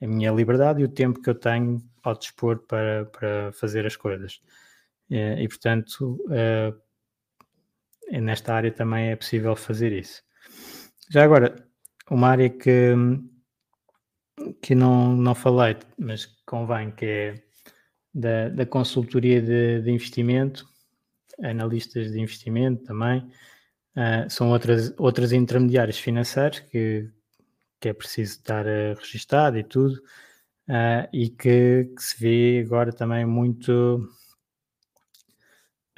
[0.00, 3.86] é a minha liberdade e o tempo que eu tenho ao dispor para, para fazer
[3.86, 4.42] as coisas.
[5.10, 6.18] Uh, e, portanto,
[8.10, 10.22] nesta área também é possível fazer isso.
[11.10, 11.54] Já agora,
[12.10, 12.94] uma área que,
[14.60, 17.42] que não, não falei, mas convém, que é
[18.14, 20.66] da, da consultoria de, de investimento,
[21.42, 23.20] analistas de investimento também,
[23.96, 27.10] uh, são outras, outras intermediárias financeiras que,
[27.80, 29.94] que é preciso estar uh, registado e tudo,
[30.68, 34.08] uh, e que, que, se vê agora também muito,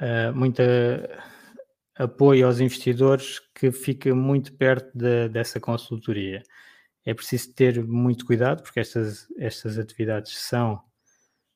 [0.01, 0.63] uh, muita
[1.97, 6.43] apoio aos investidores que fica muito perto de, dessa consultoria.
[7.05, 10.81] É preciso ter muito cuidado porque estas, estas atividades são,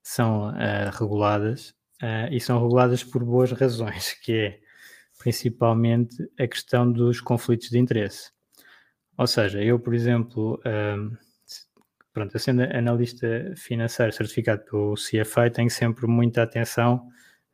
[0.01, 1.69] são uh, reguladas
[2.01, 4.59] uh, e são reguladas por boas razões, que é
[5.17, 8.31] principalmente a questão dos conflitos de interesse.
[9.17, 11.17] Ou seja, eu, por exemplo, um,
[12.13, 17.05] pronto, sendo analista financeiro certificado pelo CFA, tenho sempre muita atenção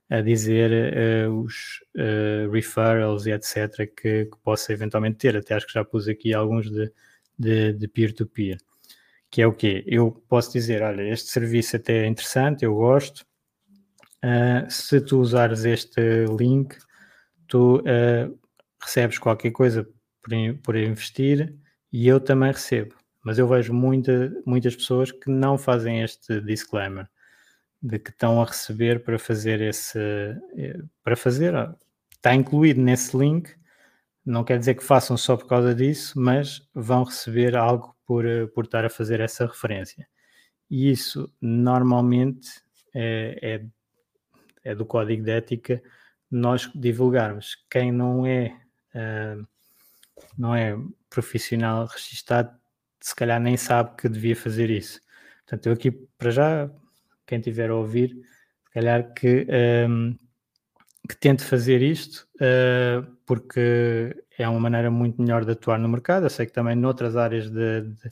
[0.10, 3.78] a dizer uh, os uh, referrals e etc.
[3.96, 5.36] Que, que, possa eventualmente ter.
[5.36, 8.58] Até acho que já pus aqui alguns de peer-to-peer.
[8.58, 8.66] -peer,
[9.32, 9.84] que é o quê?
[9.88, 13.26] Eu posso dizer, olha, este serviço até é interessante, eu gosto.
[14.24, 16.76] Uh, se tu usares este link,
[17.48, 17.84] tu
[18.82, 19.84] recebes qualquer coisa
[20.22, 20.32] por,
[20.64, 21.56] por investir
[21.92, 22.96] e eu também recebo.
[23.24, 27.08] Mas eu vejo muita, muitas pessoas que não fazem este disclaimer
[27.86, 30.00] de que estão a receber para fazer esse
[30.58, 31.54] eh, para fazer
[32.12, 33.56] está incluído nesse link.
[34.26, 38.48] Não quer dizer que façam só por causa disso mas vão receber algo por, eh,
[38.48, 40.08] por estar a fazer essa referência.
[40.70, 42.50] E isso normalmente
[42.94, 43.62] é,
[44.64, 45.82] é, é do código de ética
[46.32, 47.56] nós divulgarmos.
[47.70, 48.58] Quem não é
[48.96, 49.48] uh,
[50.38, 50.76] não é
[51.10, 52.58] profissional registado
[53.00, 55.00] se calhar nem sabe que devia fazer isso.
[55.46, 56.70] Portanto eu aqui para já
[57.26, 59.48] quem tiver a ouvir, se calhar que,
[59.90, 60.16] um,
[61.08, 66.26] que tente fazer isto, uh, porque é uma maneira muito melhor de atuar no mercado.
[66.26, 68.12] Eu sei que também noutras áreas de, de,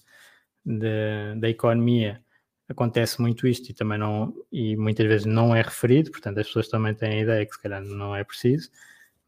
[0.66, 2.22] de, da economia
[2.70, 6.70] acontece muito isto e também não e muitas vezes não é referido, portanto as pessoas
[6.70, 8.70] também têm a ideia que se calhar não é preciso,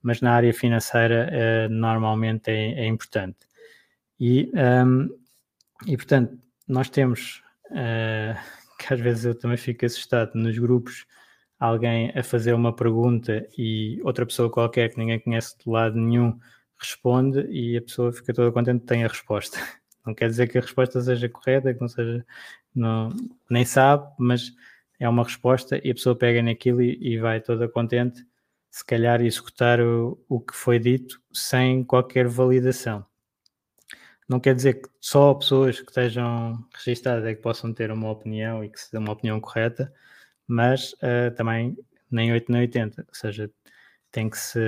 [0.01, 3.39] mas na área financeira uh, normalmente é, é, importante.
[4.19, 4.51] E,
[4.85, 5.09] um,
[5.85, 8.39] e portanto, nós temos uh,
[8.77, 11.05] que às vezes eu também fico assustado nos grupos,
[11.59, 16.37] alguém a fazer uma pergunta e outra pessoa qualquer que ninguém conhece de lado nenhum
[16.77, 19.57] responde e a pessoa fica toda contente que tem a resposta.
[20.05, 22.23] Não quer dizer que a resposta seja correta, que não seja,
[22.75, 23.09] não,
[23.49, 24.53] nem sabe, mas
[24.99, 28.23] é uma resposta e a pessoa pega naquilo e, e vai toda contente,
[28.69, 33.03] se calhar executar o, o que foi dito sem qualquer validação.
[34.27, 38.63] Não quer dizer que só pessoas que estejam registadas é que possam ter uma opinião
[38.63, 39.93] e que se dê uma opinião correta,
[40.47, 41.77] mas uh, também
[42.09, 43.51] nem 8 nem 80, ou seja,
[44.11, 44.59] tem que se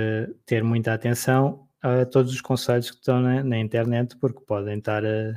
[0.46, 5.04] ter muita atenção a todos os conselhos que estão na, na internet, porque podem estar
[5.04, 5.34] uh,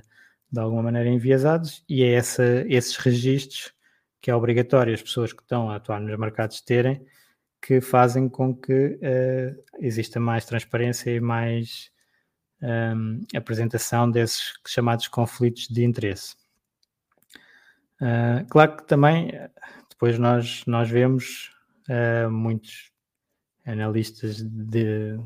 [0.51, 3.73] de alguma maneira enviesados, e é essa, esses registros
[4.21, 7.03] que é obrigatório as pessoas que estão a atuar nos mercados terem,
[7.61, 11.90] que fazem com que uh, exista mais transparência e mais
[12.61, 16.35] um, apresentação desses chamados conflitos de interesse.
[18.01, 19.31] Uh, claro que também
[19.89, 21.51] depois nós, nós vemos
[21.89, 22.91] uh, muitos
[23.65, 25.19] analistas de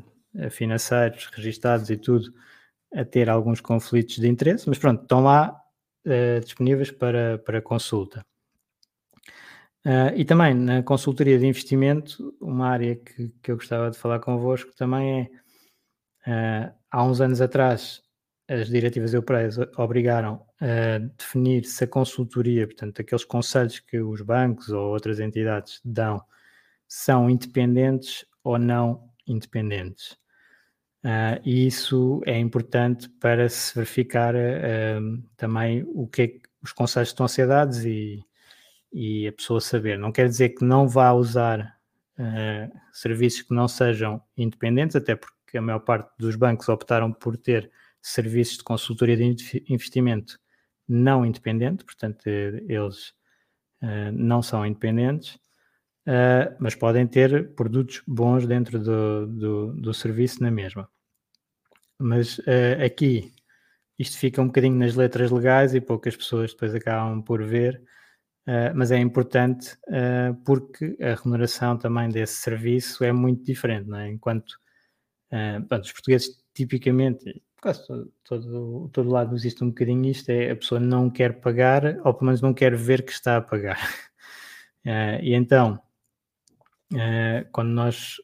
[0.50, 2.30] financeiros registados e tudo
[2.94, 5.60] a ter alguns conflitos de interesse, mas pronto, estão lá
[6.06, 8.24] uh, disponíveis para, para consulta.
[9.84, 14.18] Uh, e também na consultoria de investimento, uma área que, que eu gostava de falar
[14.18, 15.30] convosco também
[16.26, 18.02] é, uh, há uns anos atrás,
[18.48, 24.70] as diretivas europeias obrigaram a definir se a consultoria, portanto, aqueles conselhos que os bancos
[24.70, 26.22] ou outras entidades dão,
[26.88, 30.12] são independentes ou não independentes.
[31.04, 36.72] Uh, e isso é importante para se verificar uh, também o que é que os
[36.72, 38.24] conselhos estão a ser dados e,
[38.90, 39.98] e a pessoa saber.
[39.98, 41.76] Não quer dizer que não vá usar
[42.18, 47.36] uh, serviços que não sejam independentes, até porque a maior parte dos bancos optaram por
[47.36, 47.70] ter
[48.02, 50.38] serviços de consultoria de investimento
[50.88, 53.08] não independente, portanto, eles
[53.82, 55.34] uh, não são independentes,
[56.06, 60.88] uh, mas podem ter produtos bons dentro do, do, do serviço na mesma.
[61.98, 62.38] Mas
[62.84, 63.32] aqui
[63.98, 67.82] isto fica um bocadinho nas letras legais e poucas pessoas depois acabam por ver
[68.46, 74.08] Uh, mas é importante uh, porque a remuneração também desse serviço é muito diferente, é?
[74.08, 74.56] Enquanto
[75.32, 80.50] uh, pronto, os portugueses tipicamente, quase todo, todo, todo lado existe um bocadinho isto, é
[80.50, 83.78] a pessoa não quer pagar ou pelo menos não quer ver que está a pagar.
[85.22, 85.78] e então,
[87.52, 88.16] quando nós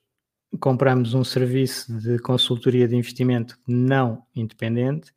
[0.61, 5.13] compramos um serviço de consultoria de investimento não independente,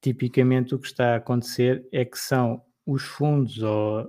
[0.00, 4.08] tipicamente o que está a acontecer é que são os fundos ou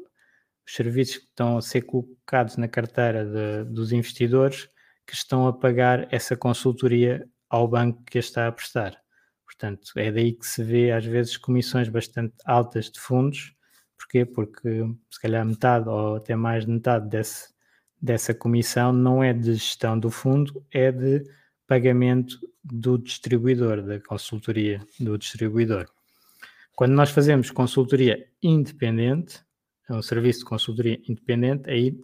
[0.65, 4.69] os serviços que estão a ser colocados na carteira de, dos investidores
[5.06, 9.02] que estão a pagar essa consultoria ao banco que a está a prestar.
[9.45, 13.54] Portanto, é daí que se vê às vezes comissões bastante altas de fundos.
[13.97, 14.26] Porquê?
[14.26, 17.49] Porque se calhar metade ou até mais de metade desse,
[18.02, 21.24] dessa comissão não é de gestão do fundo, é de
[21.68, 25.88] pagamento do distribuidor, da consultoria do distribuidor.
[26.76, 29.43] Quando nós fazemos consultoria independente,
[29.89, 31.97] é um serviço de consultoria independente, aí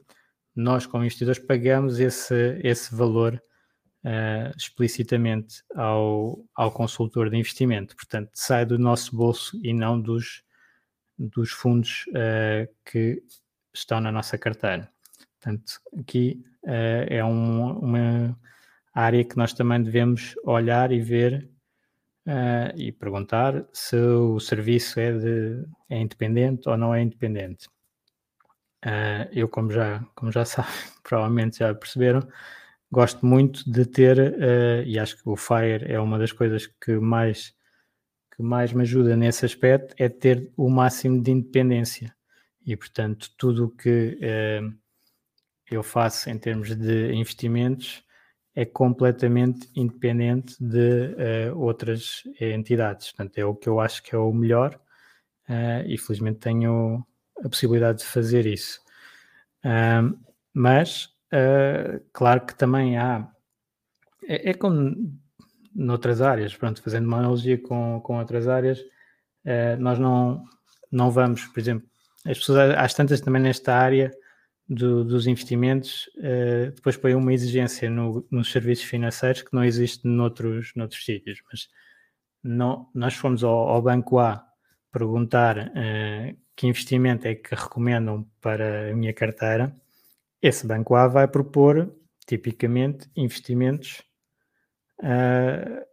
[0.59, 3.41] nós, como investidores, pagamos esse, esse valor
[4.03, 7.95] uh, explicitamente ao, ao consultor de investimento.
[7.95, 10.43] Portanto, sai do nosso bolso e não dos,
[11.17, 13.21] dos fundos uh, que
[13.73, 14.89] estão na nossa carteira.
[15.39, 18.39] Portanto, aqui uh, é um, uma
[18.93, 21.49] área que nós também devemos olhar e ver
[22.27, 27.69] uh, e perguntar se o serviço é, de, é independente ou não é independente.
[28.85, 30.71] Uh, eu, como já, como já sabem,
[31.03, 32.27] provavelmente já perceberam,
[32.91, 36.93] gosto muito de ter, uh, e acho que o Fire é uma das coisas que
[36.93, 37.53] mais,
[38.35, 42.15] que mais me ajuda nesse aspecto, é ter o máximo de independência.
[42.65, 44.73] E, portanto, tudo o que uh,
[45.71, 48.03] eu faço em termos de investimentos
[48.55, 51.13] é completamente independente de
[51.53, 53.11] outras entidades.
[53.11, 54.79] Portanto, é o que eu acho que é o melhor
[55.85, 57.05] e, felizmente, tenho
[57.43, 58.79] a possibilidade de fazer isso.
[59.65, 60.17] Uh,
[60.53, 63.27] mas, uh, claro que também há.
[64.27, 65.19] É, é, como
[65.73, 70.43] noutras áreas, pronto, fazendo uma analogia com, com outras áreas, uh, nós não,
[70.91, 71.87] não vamos, por exemplo,
[72.25, 74.11] as pessoas, às tantas também nesta área
[74.67, 80.07] do, dos investimentos, uh, depois põem uma exigência no, nos serviços financeiros que não existe
[80.07, 81.69] noutros, noutros sítios, mas
[82.43, 84.46] não, nós fomos ao, ao Banco A
[84.91, 89.73] perguntar uh, que investimento é que recomendam para a minha carteira,
[90.41, 91.93] esse banco A vai propor,
[92.25, 94.03] tipicamente, investimentos
[94.99, 95.85] uh,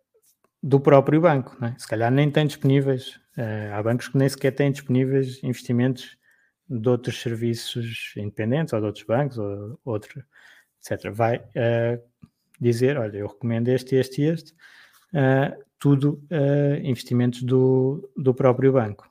[0.63, 1.57] do próprio banco.
[1.65, 1.75] É?
[1.79, 3.21] Se calhar nem tem disponíveis.
[3.37, 6.17] Uh, há bancos que nem sequer têm disponíveis investimentos
[6.69, 10.25] de outros serviços independentes, ou de outros bancos, ou outro,
[10.81, 11.11] etc.
[11.13, 11.45] Vai
[12.59, 14.55] dizer, olha, eu recomendo este, este e este.
[15.85, 19.07] Tudo uh, investimentos do, do próprio banco.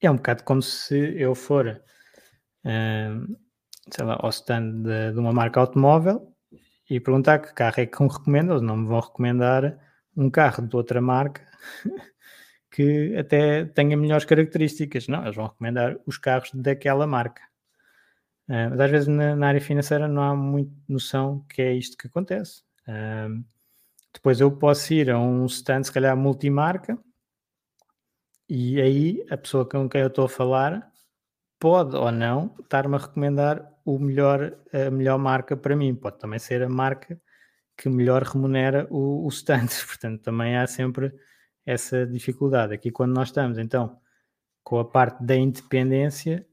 [0.00, 3.36] É um bocado como se eu for, uh,
[3.90, 6.32] sei lá, ao stand de, de, uma marca automóvel
[6.88, 9.76] e perguntar que carro é que me recomenda, eles não me vão recomendar
[10.16, 11.44] um carro de outra marca
[12.70, 15.08] que até tenha melhores características.
[15.08, 17.42] Não, eles vão recomendar os carros daquela marca.
[18.48, 21.96] Uh, mas às vezes na, na, área financeira não há muito noção que é isto
[21.96, 22.62] que acontece.
[22.86, 23.44] Uh,
[24.14, 26.96] depois eu posso ir a um stand, se calhar multimarca,
[28.48, 30.90] e aí a pessoa com quem eu estou a falar
[31.58, 35.94] pode ou não estar-me a recomendar o melhor, a melhor marca para mim.
[35.94, 37.20] Pode também ser a marca
[37.76, 39.68] que melhor remunera o, o stand.
[39.86, 41.12] Portanto, também há sempre
[41.66, 42.74] essa dificuldade.
[42.74, 43.98] Aqui, quando nós estamos, então,
[44.62, 46.46] com a parte da independência,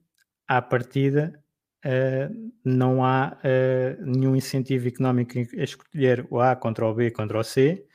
[0.48, 1.41] à partida,
[1.86, 7.40] uh, não há uh, nenhum incentivo económico a escolher o A contra o B contra
[7.40, 7.86] o C,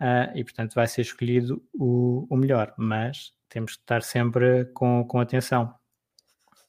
[0.00, 2.74] uh, e, portanto, vai ser escolhido o, o, melhor.
[2.76, 5.74] Mas temos que estar sempre com, com atenção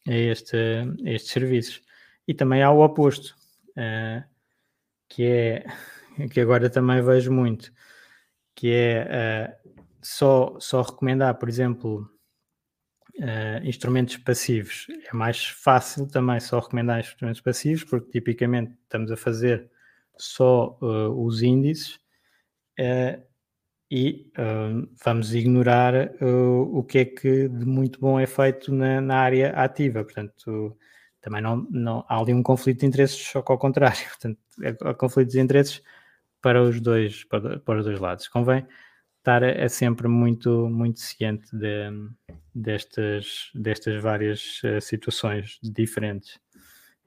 [0.08, 0.58] a, este,
[1.06, 1.82] a estes serviços.
[2.28, 3.36] E também há o oposto,
[5.10, 5.66] que é
[6.32, 7.72] que agora também vejo muito,
[8.56, 9.58] que é
[10.02, 12.10] só, só recomendar, por exemplo,
[13.20, 14.88] uh, instrumentos passivos.
[15.12, 19.70] É mais fácil também só recomendar instrumentos passivos, porque tipicamente estamos a fazer
[20.18, 22.00] só uh, os índices
[23.90, 24.32] e
[25.04, 30.04] vamos ignorar o que é que de muito bom é feito na, na área ativa.
[30.04, 30.78] Portanto,
[31.22, 33.98] também não, não há ali um conflito de interesses, só que ao contrário.
[34.10, 34.40] Portanto,
[34.82, 35.82] há conflitos de interesses
[36.42, 38.28] para os dois, para, para os dois lados.
[38.28, 38.66] Convém
[39.28, 41.90] estar é sempre muito, muito ciente de,
[42.56, 46.40] destas, destas várias uh, situações diferentes.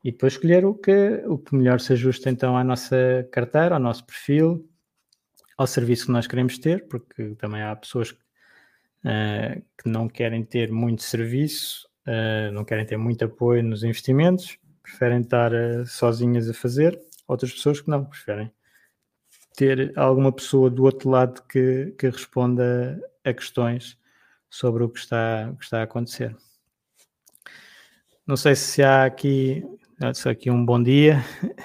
[0.04, 3.80] E depois escolher o que, o que melhor se ajusta então à nossa carteira, ao
[3.80, 4.68] nosso perfil,
[5.56, 10.70] ao serviço que nós queremos ter, porque também há pessoas uh, que não querem ter
[10.70, 15.52] muito serviço, uh, não querem ter muito apoio nos investimentos, preferem estar
[15.86, 18.50] sozinhas a fazer, outras pessoas que não, preferem
[19.60, 23.98] ter alguma pessoa do outro lado que, que responda a questões
[24.48, 26.34] sobre o que está, o que está a acontecer.
[28.26, 29.62] Não sei se há aqui,
[30.14, 31.22] só aqui um bom dia.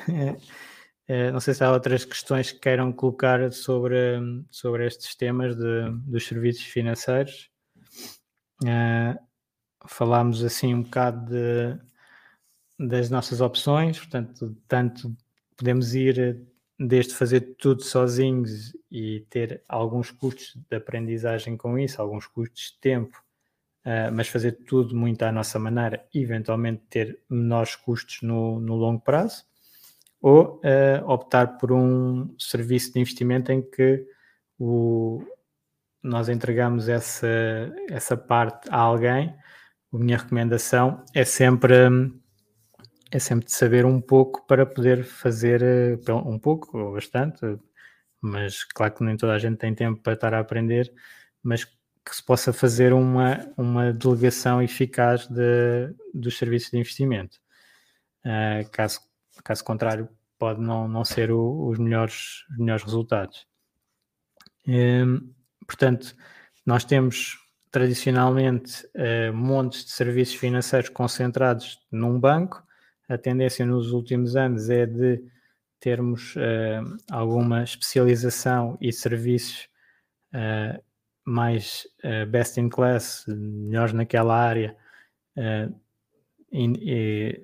[1.08, 4.20] Eh, não sei se há outras questões que queiram colocar sobre,
[4.50, 7.52] sobre estes temas de, dos serviços financeiros.
[8.64, 9.16] Uh,
[9.86, 11.80] falámos assim um bocado de,
[12.88, 15.16] das nossas opções, portanto, tanto
[15.56, 16.44] podemos ir
[16.78, 22.80] desde fazer tudo sozinhos e ter alguns custos de aprendizagem com isso, alguns custos de
[22.80, 23.18] tempo,
[23.86, 29.02] uh, mas fazer tudo muito à nossa maneira, eventualmente ter menores custos no, no longo
[29.02, 29.46] prazo,
[30.22, 34.06] ou uh, optar por um serviço de investimento em que
[34.60, 35.24] o,
[36.04, 37.28] nós entregamos essa,
[37.90, 39.34] essa parte a alguém.
[39.94, 41.90] A minha recomendação é sempre.
[41.90, 42.25] Um,
[43.16, 47.40] é sempre de saber um pouco para poder fazer eh, um pouco ou bastante,
[48.22, 50.94] mas claro que nem toda a gente tem tempo para estar a aprender,
[51.42, 57.40] mas que se possa fazer uma, uma delegação eficaz de, dos serviços de investimento.
[58.26, 59.00] Uh, caso,
[59.44, 63.48] caso contrário, pode não, não ser o, os, melhores, os melhores resultados.
[64.68, 65.20] Um, ehm,
[65.66, 66.16] portanto,
[66.66, 67.38] nós temos
[67.72, 72.66] tradicionalmente uh, montes de serviços financeiros concentrados num banco,
[73.08, 75.24] a tendência nos últimos anos é de
[75.80, 79.70] termos uh, alguma especialização e serviços
[80.34, 80.82] uh,
[81.24, 84.76] mais uh, best in class, melhores naquela área,
[86.52, 86.74] in,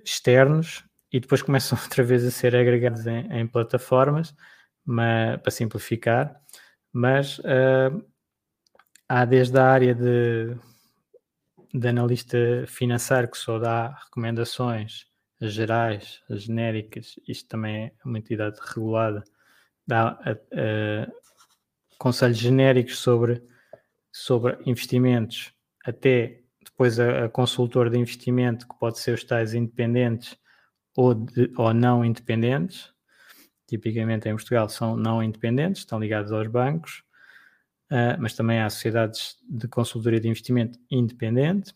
[0.04, 4.36] externos, e depois começam outra vez a ser agregados em, em plataformas,
[4.84, 6.40] mas, para simplificar,
[6.92, 7.40] mas
[9.08, 10.56] há desde a área de,
[11.74, 15.11] de analista financeiro que só dá recomendações
[15.50, 19.24] gerais, as genéricas, isto também é uma entidade regulada,
[19.88, 20.20] dá
[21.98, 23.44] conselhos genéricos sobre,
[24.12, 25.54] sobre investimentos,
[25.86, 30.38] até depois a, a, consultor de investimento, que pode ser os tais independentes
[30.96, 32.92] ou, de, ou não independentes,
[33.68, 37.04] tipicamente em Portugal são não independentes, estão ligados aos bancos,
[37.92, 41.74] uh, mas também há sociedades de consultoria de investimento independente,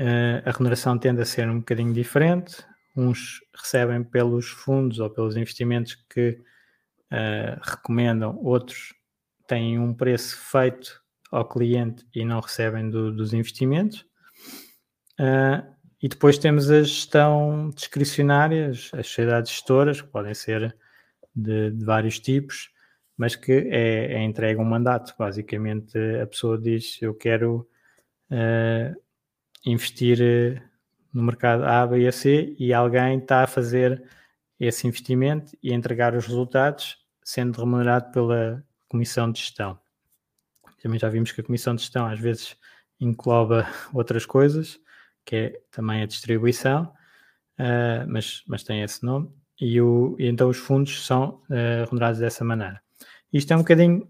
[0.00, 2.64] Uh, a remuneração tende a ser um bocadinho diferente.
[2.96, 6.40] Uns recebem pelos fundos ou pelos investimentos que
[7.12, 8.94] uh, recomendam, outros
[9.46, 14.06] têm um preço feito ao cliente e não recebem do, dos investimentos.
[15.20, 15.68] Uh,
[16.02, 20.74] e depois temos a gestão discricionária, as sociedades gestoras, que podem ser
[21.36, 22.70] de, de vários tipos,
[23.18, 25.14] mas que é, é entregue um mandato.
[25.18, 27.68] Basicamente, a pessoa diz: Eu quero
[29.64, 30.62] investir
[31.12, 34.02] no mercado A, B e C, e alguém está a fazer
[34.58, 39.78] esse investimento e entregar os resultados, sendo remunerado pela comissão de gestão.
[40.82, 42.56] Também já vimos que a comissão de gestão às vezes
[43.00, 44.78] engloba outras coisas,
[45.24, 46.92] que é também a distribuição,
[47.58, 49.30] uh, mas, mas tem esse nome,
[49.60, 52.80] e, o, e então os fundos são uh, remunerados dessa maneira.
[53.32, 54.08] Isto é um bocadinho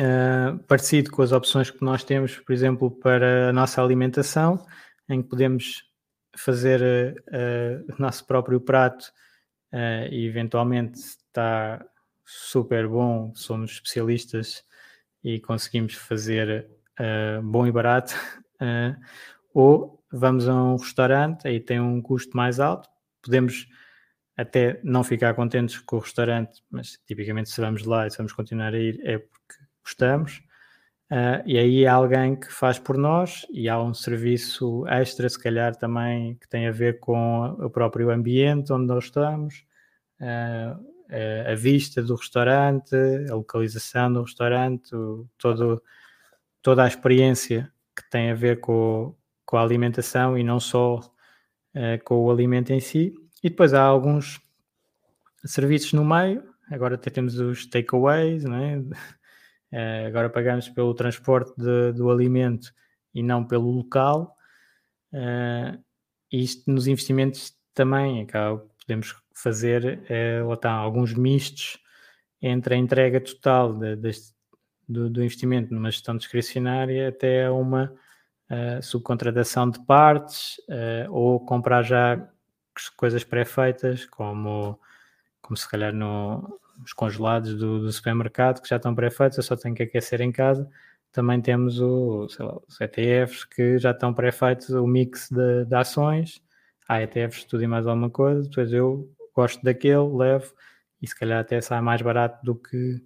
[0.00, 4.64] uh, parecido com as opções que nós temos, por exemplo, para a nossa alimentação,
[5.08, 5.84] em que podemos
[6.36, 7.14] fazer
[7.96, 9.12] o nosso próprio prato
[10.10, 11.84] e eventualmente está
[12.24, 14.64] super bom, somos especialistas
[15.22, 16.68] e conseguimos fazer
[16.98, 18.14] uh, bom e barato,
[18.60, 18.98] uh,
[19.52, 22.88] ou vamos a um restaurante, aí tem um custo mais alto,
[23.22, 23.66] podemos
[24.36, 28.32] até não ficar contentes com o restaurante, mas tipicamente se vamos lá e se vamos
[28.32, 29.54] continuar a ir é porque
[29.84, 30.42] gostamos.
[31.10, 35.38] Uh, e aí há alguém que faz por nós e há um serviço extra, se
[35.38, 39.64] calhar também, que tem a ver com o próprio ambiente onde nós estamos,
[40.20, 40.94] uh,
[41.48, 42.96] a vista do restaurante,
[43.30, 44.90] a localização do restaurante,
[45.38, 45.82] todo,
[46.62, 49.14] toda a experiência que tem a ver com,
[49.44, 53.14] com a alimentação e não só uh, com o alimento em si.
[53.42, 54.40] E depois há alguns
[55.44, 58.82] serviços no meio, agora até temos os takeaways, é?
[59.74, 62.72] Uh, agora pagamos pelo transporte de, do alimento
[63.12, 64.36] e não pelo local.
[65.12, 65.82] Uh,
[66.30, 71.78] isto nos investimentos também acaba, podemos fazer uh, lá está, alguns mistos
[72.40, 73.96] entre a entrega total de,
[74.88, 77.92] do, do, investimento numa gestão discricionária até uma
[78.50, 82.28] uh, subcontratação de partes uh, ou comprar já
[82.96, 84.78] coisas pré-feitas, como,
[85.40, 89.56] como se calhar no, nos congelados do, do supermercado que já estão pré-feitos, eu só
[89.56, 90.68] tenho que aquecer em casa.
[91.12, 96.42] Também temos o, lá, os ETFs que já estão pré-feitos, o mix de, de ações.
[96.88, 100.52] Há ETFs tudo e mais alguma coisa, depois eu gosto daquele, levo
[101.00, 103.02] e se calhar até sai mais barato do que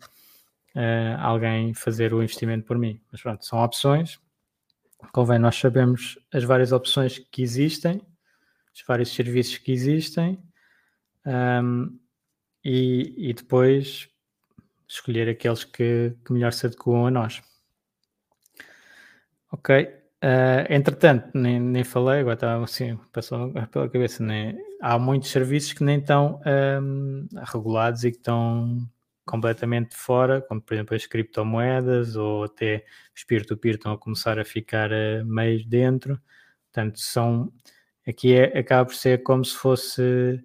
[0.74, 3.00] uh, alguém fazer o investimento por mim.
[3.10, 4.20] Mas pronto, são opções.
[5.12, 8.00] Convém nós sabemos as várias opções que existem,
[8.74, 10.42] os vários serviços que existem
[11.26, 11.98] um,
[12.64, 14.08] e, e, depois
[14.86, 17.42] escolher aqueles que, que melhor se adequam a nós.
[19.52, 19.98] Ok.
[20.22, 25.72] Uh, entretanto, nem, nem falei, agora estava assim, passou pela cabeça, nem, há muitos serviços
[25.72, 26.40] que nem estão
[26.82, 28.78] um, regulados e que estão
[29.24, 32.84] completamente fora, como por exemplo as criptomoedas ou até
[33.14, 36.20] os peer-to-peer estão a começar a ficar uh, meio dentro.
[36.64, 37.52] Portanto, são
[38.06, 40.42] aqui é, acaba por ser como se fosse,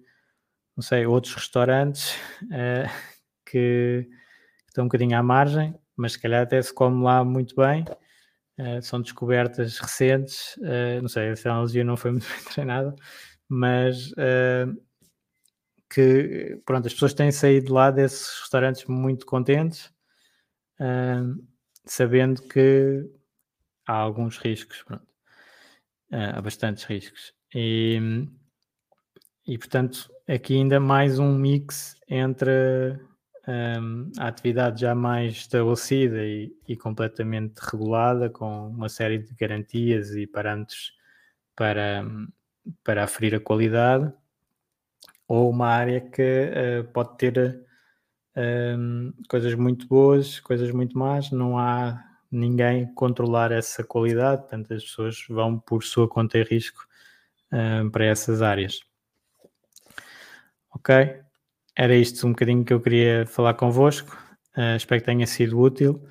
[0.76, 2.14] não sei, outros restaurantes
[2.44, 2.88] uh,
[3.46, 7.54] que, que estão um bocadinho à margem, mas se calhar até se come lá muito
[7.56, 7.84] bem
[8.56, 12.94] Uh, são descobertas recentes, uh, não sei, essa analogia não foi muito bem treinada,
[13.48, 14.80] mas uh,
[15.92, 19.92] que pronto, as pessoas têm saído lá desses restaurantes muito contentes,
[21.84, 23.08] sabendo que
[23.86, 25.06] há alguns riscos, pronto,
[26.10, 27.32] há bastantes riscos.
[27.54, 28.26] E,
[29.46, 32.98] e portanto, aqui ainda mais um mix entre
[33.46, 40.10] um, a atividade já mais estabelecida e, e, completamente regulada, com uma série de garantias
[40.12, 40.92] e parâmetros
[41.54, 42.04] para,
[42.82, 44.12] para aferir a qualidade,
[45.28, 46.50] ou uma área que
[46.82, 47.64] uh, pode ter
[48.36, 54.82] um, coisas muito boas, coisas muito más, não há ninguém controlar essa qualidade, portanto as
[54.84, 56.86] pessoas vão por sua conta e risco
[57.52, 58.80] um, para essas áreas.
[60.74, 61.24] Ok?
[61.76, 64.16] era isto um bocadinho que eu queria falar convosco.
[64.56, 66.06] Uh, espero que tenha sido útil,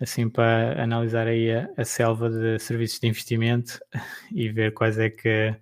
[0.00, 3.80] assim para analisar aí a, a, selva de serviços de investimento
[4.32, 5.54] e ver quais é que.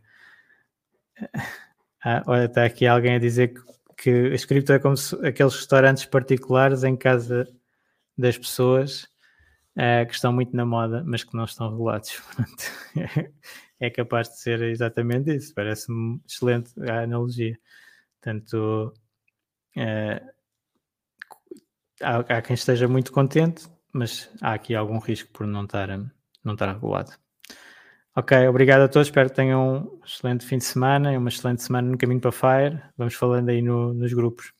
[2.02, 3.60] Ah, olha, está aqui alguém a dizer que,
[3.98, 7.46] que a cripto é como se, aqueles restaurantes particulares em casa
[8.16, 9.02] das pessoas
[9.76, 12.22] uh, que estão muito na moda, mas que não estão regulados.
[13.78, 15.52] é capaz de ser exatamente isso.
[15.54, 17.58] Parece-me excelente a analogia.
[18.20, 18.92] Portanto,
[19.76, 20.22] é,
[22.02, 25.88] há, há, quem esteja muito contente, mas há aqui algum risco por não estar,
[26.44, 27.12] não estar regulado.
[28.14, 29.08] Ok, obrigado a todos.
[29.08, 32.32] Espero que tenham um excelente fim de semana e uma excelente semana no caminho para
[32.32, 32.82] Fire.
[32.96, 34.52] Vamos falando aí no, nos grupos.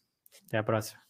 [0.46, 1.09] Até à próxima.